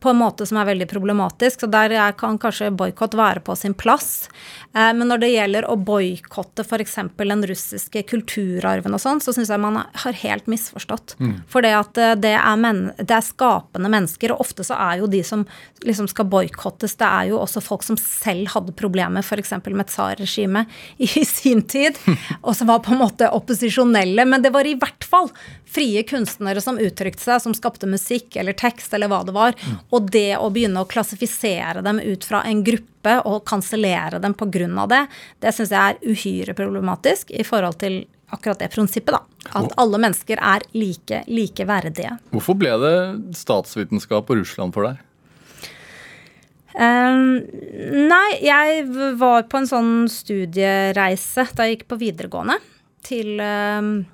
[0.00, 1.60] på en måte som er veldig problematisk.
[1.64, 4.28] Så der er- kan kanskje boikott være på sin plass.
[4.74, 6.94] Eh, men når det gjelder å boikotte f.eks.
[7.16, 11.16] den russiske kulturarven og sånn, så syns jeg man har helt misforstått.
[11.48, 12.56] For det at eh, det er,
[12.96, 15.46] det er skapende mennesker, og ofte så er jo de som
[15.84, 19.52] liksom skal boikottes, det er jo også folk som selv hadde problemer f.eks.
[19.68, 20.66] med tsarregimet
[20.98, 21.96] i sin tid,
[22.44, 24.26] og som var på en måte opposisjonelle.
[24.26, 25.30] Men det var i hvert fall
[25.70, 29.58] frie kunstnere som uttrykte seg, som skapte musikk eller tekst eller hva det var.
[29.94, 34.86] Og det å begynne å klassifisere dem ut fra en gruppe og kansellere dem pga.
[34.90, 35.04] det,
[35.40, 39.22] det syns jeg er uhyre problematisk i forhold til akkurat det prinsippet, da.
[39.58, 42.16] At alle mennesker er like, likeverdige.
[42.30, 42.96] Hvorfor ble det
[43.38, 45.06] statsvitenskap og Russland for deg?
[46.70, 47.40] Um,
[48.06, 48.84] nei, jeg
[49.18, 52.60] var på en sånn studiereise da jeg gikk på videregående
[53.06, 54.04] til, ehm,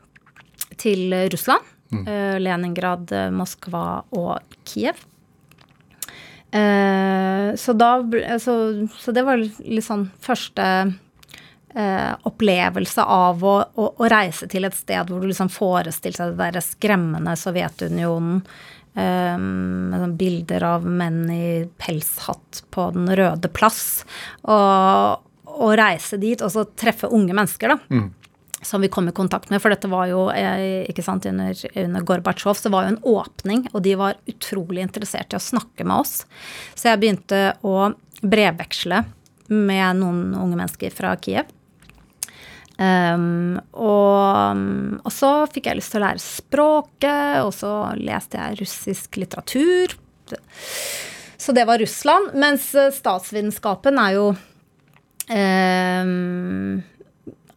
[0.80, 1.72] til Russland.
[2.06, 4.98] Eh, Leningrad, eh, Moskva og Kiev.
[6.50, 7.90] Eh, så da
[8.42, 8.54] så,
[8.98, 10.64] så det var litt sånn første
[11.74, 16.38] eh, opplevelse av å, å, å reise til et sted hvor du liksom forestilte deg
[16.38, 18.42] det der skremmende Sovjetunionen.
[18.96, 24.04] eh, med bilder av menn i pelshatt på Den røde plass.
[24.42, 28.00] Og, og reise dit og så treffe unge mennesker, da.
[28.66, 29.62] Som vi kom i kontakt med.
[29.62, 31.54] For dette var jo eh, ikke sant, under,
[31.84, 35.86] under Gorbatsjov så var jo en åpning, og de var utrolig interessert i å snakke
[35.86, 36.24] med oss.
[36.74, 37.92] Så jeg begynte å
[38.26, 39.04] brevveksle
[39.52, 41.52] med noen unge mennesker fra Kiev.
[42.76, 44.58] Um, og,
[45.00, 49.94] og så fikk jeg lyst til å lære språket, og så leste jeg russisk litteratur.
[51.38, 52.34] Så det var Russland.
[52.34, 54.26] Mens eh, statsvitenskapen er jo
[55.30, 56.82] um,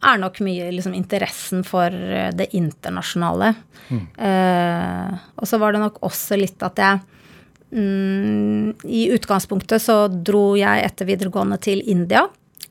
[0.00, 3.54] er nok mye liksom, interessen for eh, det internasjonale.
[3.90, 7.00] Eh, og så var det nok også litt at jeg
[7.74, 12.22] mm, I utgangspunktet så dro jeg etter videregående til India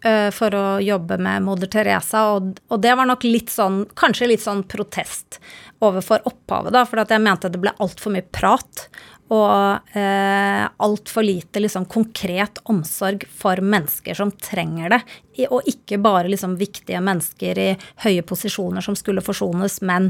[0.05, 4.31] eh, for å jobbe med moder Teresa, og, og det var nok litt sånn Kanskje
[4.31, 5.41] litt sånn protest
[5.83, 8.89] overfor opphavet, da, for at jeg mente det ble altfor mye prat.
[9.29, 15.01] Og eh, altfor lite liksom, konkret omsorg for mennesker som trenger det.
[15.49, 17.69] Og ikke bare liksom, viktige mennesker i
[18.05, 20.09] høye posisjoner som skulle forsones, men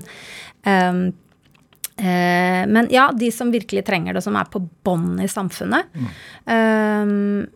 [0.64, 1.10] ehm,
[2.00, 5.92] eh, Men ja, de som virkelig trenger det, som er på bånn i samfunnet.
[6.48, 7.48] Ehm,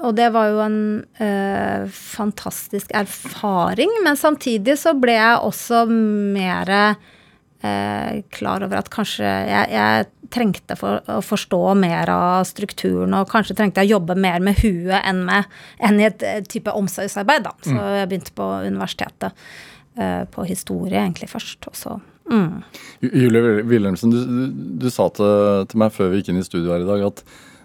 [0.00, 0.80] og det var jo en
[1.20, 9.26] eh, fantastisk erfaring, men samtidig så ble jeg også mer eh, klar over at kanskje
[9.26, 14.16] jeg, jeg trengte for, å forstå mer av strukturen, og kanskje trengte jeg å jobbe
[14.20, 15.50] mer med huet enn, med,
[15.82, 17.54] enn i et eh, type omsorgsarbeid, da.
[17.66, 19.44] Så jeg begynte på universitetet
[19.98, 21.98] eh, på historie egentlig først, og så
[22.30, 22.50] mm.
[23.10, 26.74] Julie Wilhelmsen, du, du, du sa til, til meg før vi gikk inn i studio
[26.74, 27.24] her i dag, at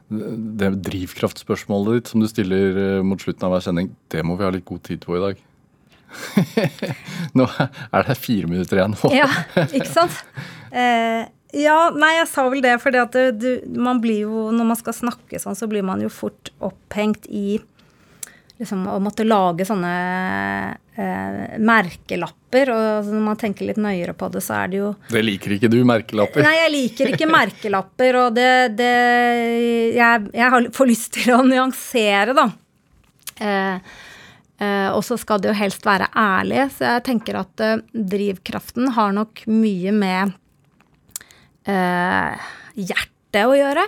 [0.09, 4.45] det drivkraftspørsmålet ditt som du stiller eh, mot slutten av hver sending, det må vi
[4.45, 5.45] ha litt god tid på i dag.
[7.37, 8.95] Nå er det fire minutter igjen.
[9.15, 9.29] Ja,
[9.71, 10.21] ikke sant?
[10.75, 11.21] Eh,
[11.55, 12.75] ja, nei, jeg sa vel det,
[13.13, 13.49] det, du,
[13.79, 17.61] man blir jo Når man skal snakke sånn, så blir man jo fort opphengt i
[18.59, 19.91] liksom å måtte lage sånne
[20.95, 22.71] eh, merkelapper.
[22.71, 25.57] Og altså, når man tenker litt nøyere på det, så er det jo Det liker
[25.57, 26.45] ikke du, merkelapper.
[26.45, 28.93] Nei, jeg liker ikke merkelapper, og det, det
[29.97, 32.47] jeg, jeg har, får lyst til å nyansere, da.
[33.35, 33.91] Eh,
[34.63, 37.77] eh, og så skal det jo helst være ærlig, så jeg tenker at eh,
[38.15, 40.39] drivkraften har nok mye med
[41.69, 43.85] eh, hjerte å gjøre.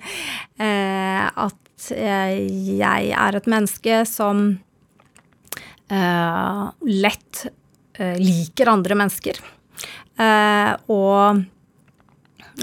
[0.64, 4.46] eh, at jeg er et menneske som
[5.92, 7.44] eh, lett
[7.98, 9.40] eh, liker andre mennesker.
[10.16, 11.42] Eh, og,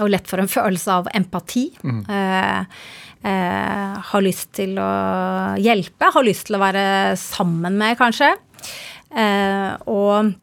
[0.02, 1.68] og lett for en følelse av empati.
[1.84, 2.62] Eh,
[3.24, 4.94] eh, har lyst til å
[5.62, 6.86] hjelpe, har lyst til å være
[7.20, 8.34] sammen med, kanskje.
[9.14, 10.34] Eh, og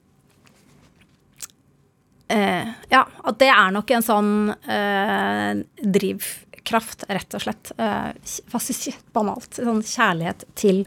[2.30, 7.72] eh, ja, at det er nok en sånn eh, drivkraft, rett og slett.
[7.76, 9.02] Eh?
[9.16, 9.58] Banalt.
[9.58, 10.82] Sånn kjærlighet til,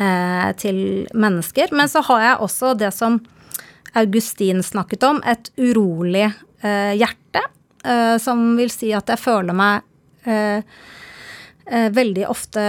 [0.00, 0.80] eh, til
[1.14, 1.74] mennesker.
[1.76, 3.20] Men så har jeg også det som
[3.98, 7.44] Augustin snakket om, et urolig eh, hjerte.
[7.84, 9.84] Eh, som vil si at jeg føler meg
[11.68, 12.62] veldig ofte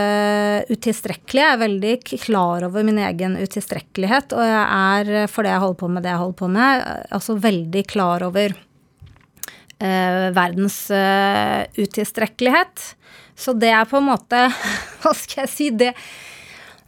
[0.67, 1.39] utilstrekkelig.
[1.39, 1.93] Jeg er veldig
[2.25, 6.03] klar over min egen utilstrekkelighet, og jeg er, eh, for det jeg holder på med
[6.03, 8.55] det jeg holder på med, eh, altså veldig klar over
[9.79, 12.95] eh, verdens eh, utilstrekkelighet.
[13.39, 14.49] Så det er på en måte
[15.01, 15.69] Hva skal jeg si?
[15.71, 15.93] Det,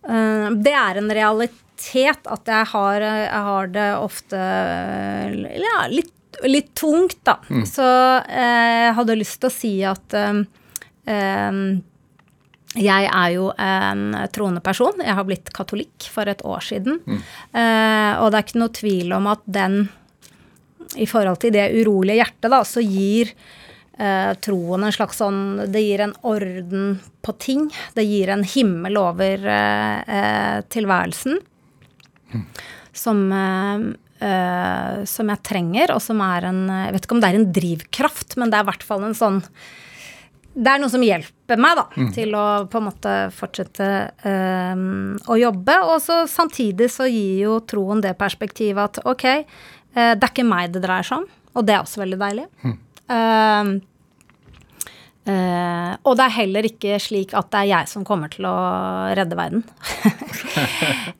[0.03, 4.41] eh, det er en realitet at jeg har, jeg har det ofte
[5.63, 7.39] ja, litt, litt tungt, da.
[7.67, 7.87] Så
[8.27, 10.43] eh, jeg hadde lyst til å si at eh,
[11.07, 11.63] eh,
[12.79, 15.01] jeg er jo en troende person.
[15.03, 17.01] Jeg har blitt katolikk for et år siden.
[17.51, 19.81] Eh, og det er ikke noe tvil om at den,
[20.95, 23.33] i forhold til det urolige hjertet, da, så gir
[23.99, 25.41] eh, troen en slags sånn
[25.71, 27.67] Det gir en orden på ting.
[27.97, 31.41] Det gir en himmel over eh, tilværelsen
[32.31, 32.47] tilværelsen.
[32.95, 33.91] Som eh,
[34.23, 37.53] eh, som jeg trenger, og som er en Jeg vet ikke om det er en
[37.59, 39.41] drivkraft, men det er i hvert fall en sånn
[40.53, 41.85] det er noe som hjelper meg da,
[42.15, 43.85] til å på en måte fortsette
[44.25, 45.77] um, å jobbe.
[45.87, 49.27] Og så samtidig så gir jo troen det perspektivet at ok,
[49.95, 52.49] uh, det er ikke meg det dreier seg om, og det er også veldig deilig.
[53.11, 53.71] Eh,
[55.31, 58.57] uh, og det er heller ikke slik at det er jeg som kommer til å
[59.15, 59.63] redde verden.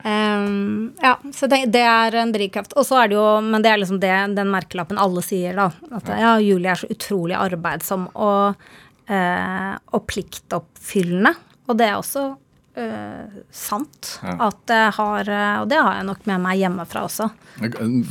[0.04, 2.76] Um, ja, så det, det er en drivkraft.
[2.76, 5.68] Og så er det jo, men det er liksom det, den merkelappen alle sier, da.
[5.96, 8.72] At ja, Julie er så utrolig arbeidsom og,
[9.12, 11.34] eh, og pliktoppfyllende.
[11.70, 12.24] Og det er også
[12.74, 14.18] eh, sant.
[14.22, 14.34] Ja.
[14.48, 17.28] At det har eh, Og det har jeg nok med meg hjemmefra også.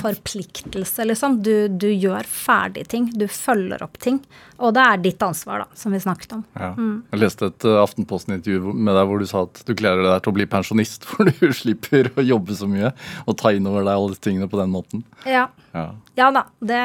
[0.02, 1.40] Forpliktelse, liksom.
[1.44, 3.10] Du, du gjør ferdig ting.
[3.18, 4.22] Du følger opp ting.
[4.62, 6.44] Og det er ditt ansvar, da, som vi snakket om.
[6.54, 6.72] Ja.
[6.76, 10.34] Jeg leste et uh, Aftenposten-intervju med deg hvor du sa at du gleder deg til
[10.34, 12.94] å bli pensjonist, for du slipper å jobbe så mye
[13.26, 15.06] og ta inn over deg alle tingene på den måten.
[15.26, 15.48] Ja.
[15.74, 15.90] Ja.
[16.20, 16.82] Ja da, det,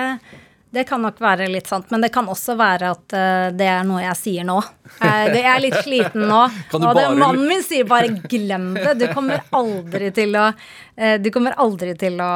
[0.75, 1.89] det kan nok være litt sant.
[1.91, 4.57] Men det kan også være at eh, det er noe jeg sier nå.
[4.99, 6.41] Eh, jeg er litt sliten nå.
[6.77, 8.97] Og det, mannen min sier bare 'glem det'.
[9.01, 10.49] Du kommer aldri til å
[10.97, 11.21] eh,
[11.57, 12.33] aldri til å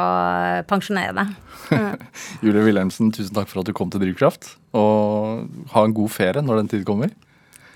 [0.69, 1.35] pensjonere deg.
[2.43, 4.55] Julie Wilhelmsen, tusen takk for at du kom til Drivkraft.
[4.77, 7.11] Og ha en god ferie når den tid kommer.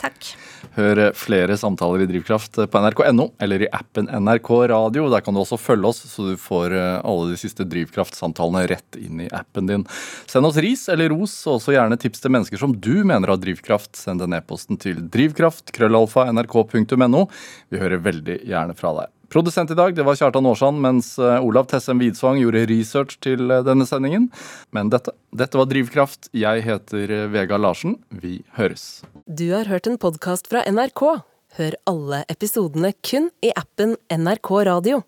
[0.02, 0.34] Takk.
[0.76, 5.10] Hør flere samtaler i Drivkraft på nrk.no eller i appen NRK Radio.
[5.14, 8.92] Der kan du også følge oss, så du får eh, alle de siste Drivkraft-samtalene rett
[9.00, 9.84] inn i appen din.
[10.28, 13.40] Send oss ris eller ros, og også gjerne tips til mennesker som du mener har
[13.40, 13.94] drivkraft.
[14.00, 17.22] Send den e-posten til drivkraft.krøllalfa.nrk.no.
[17.72, 19.08] Vi hører veldig gjerne fra deg.
[19.36, 23.52] Produsent i dag det var Kjartan Aarsand, mens eh, Olav Tessem Widsvang gjorde research til
[23.52, 24.30] eh, denne sendingen.
[24.72, 26.30] Men dette, dette var Drivkraft.
[26.32, 27.98] Jeg heter Vega Vegard Larsen.
[28.16, 29.04] Vi høres.
[29.28, 31.04] Du har hørt en podkast fra NRK.
[31.60, 35.02] Hør alle episodene kun i appen NRK Radio.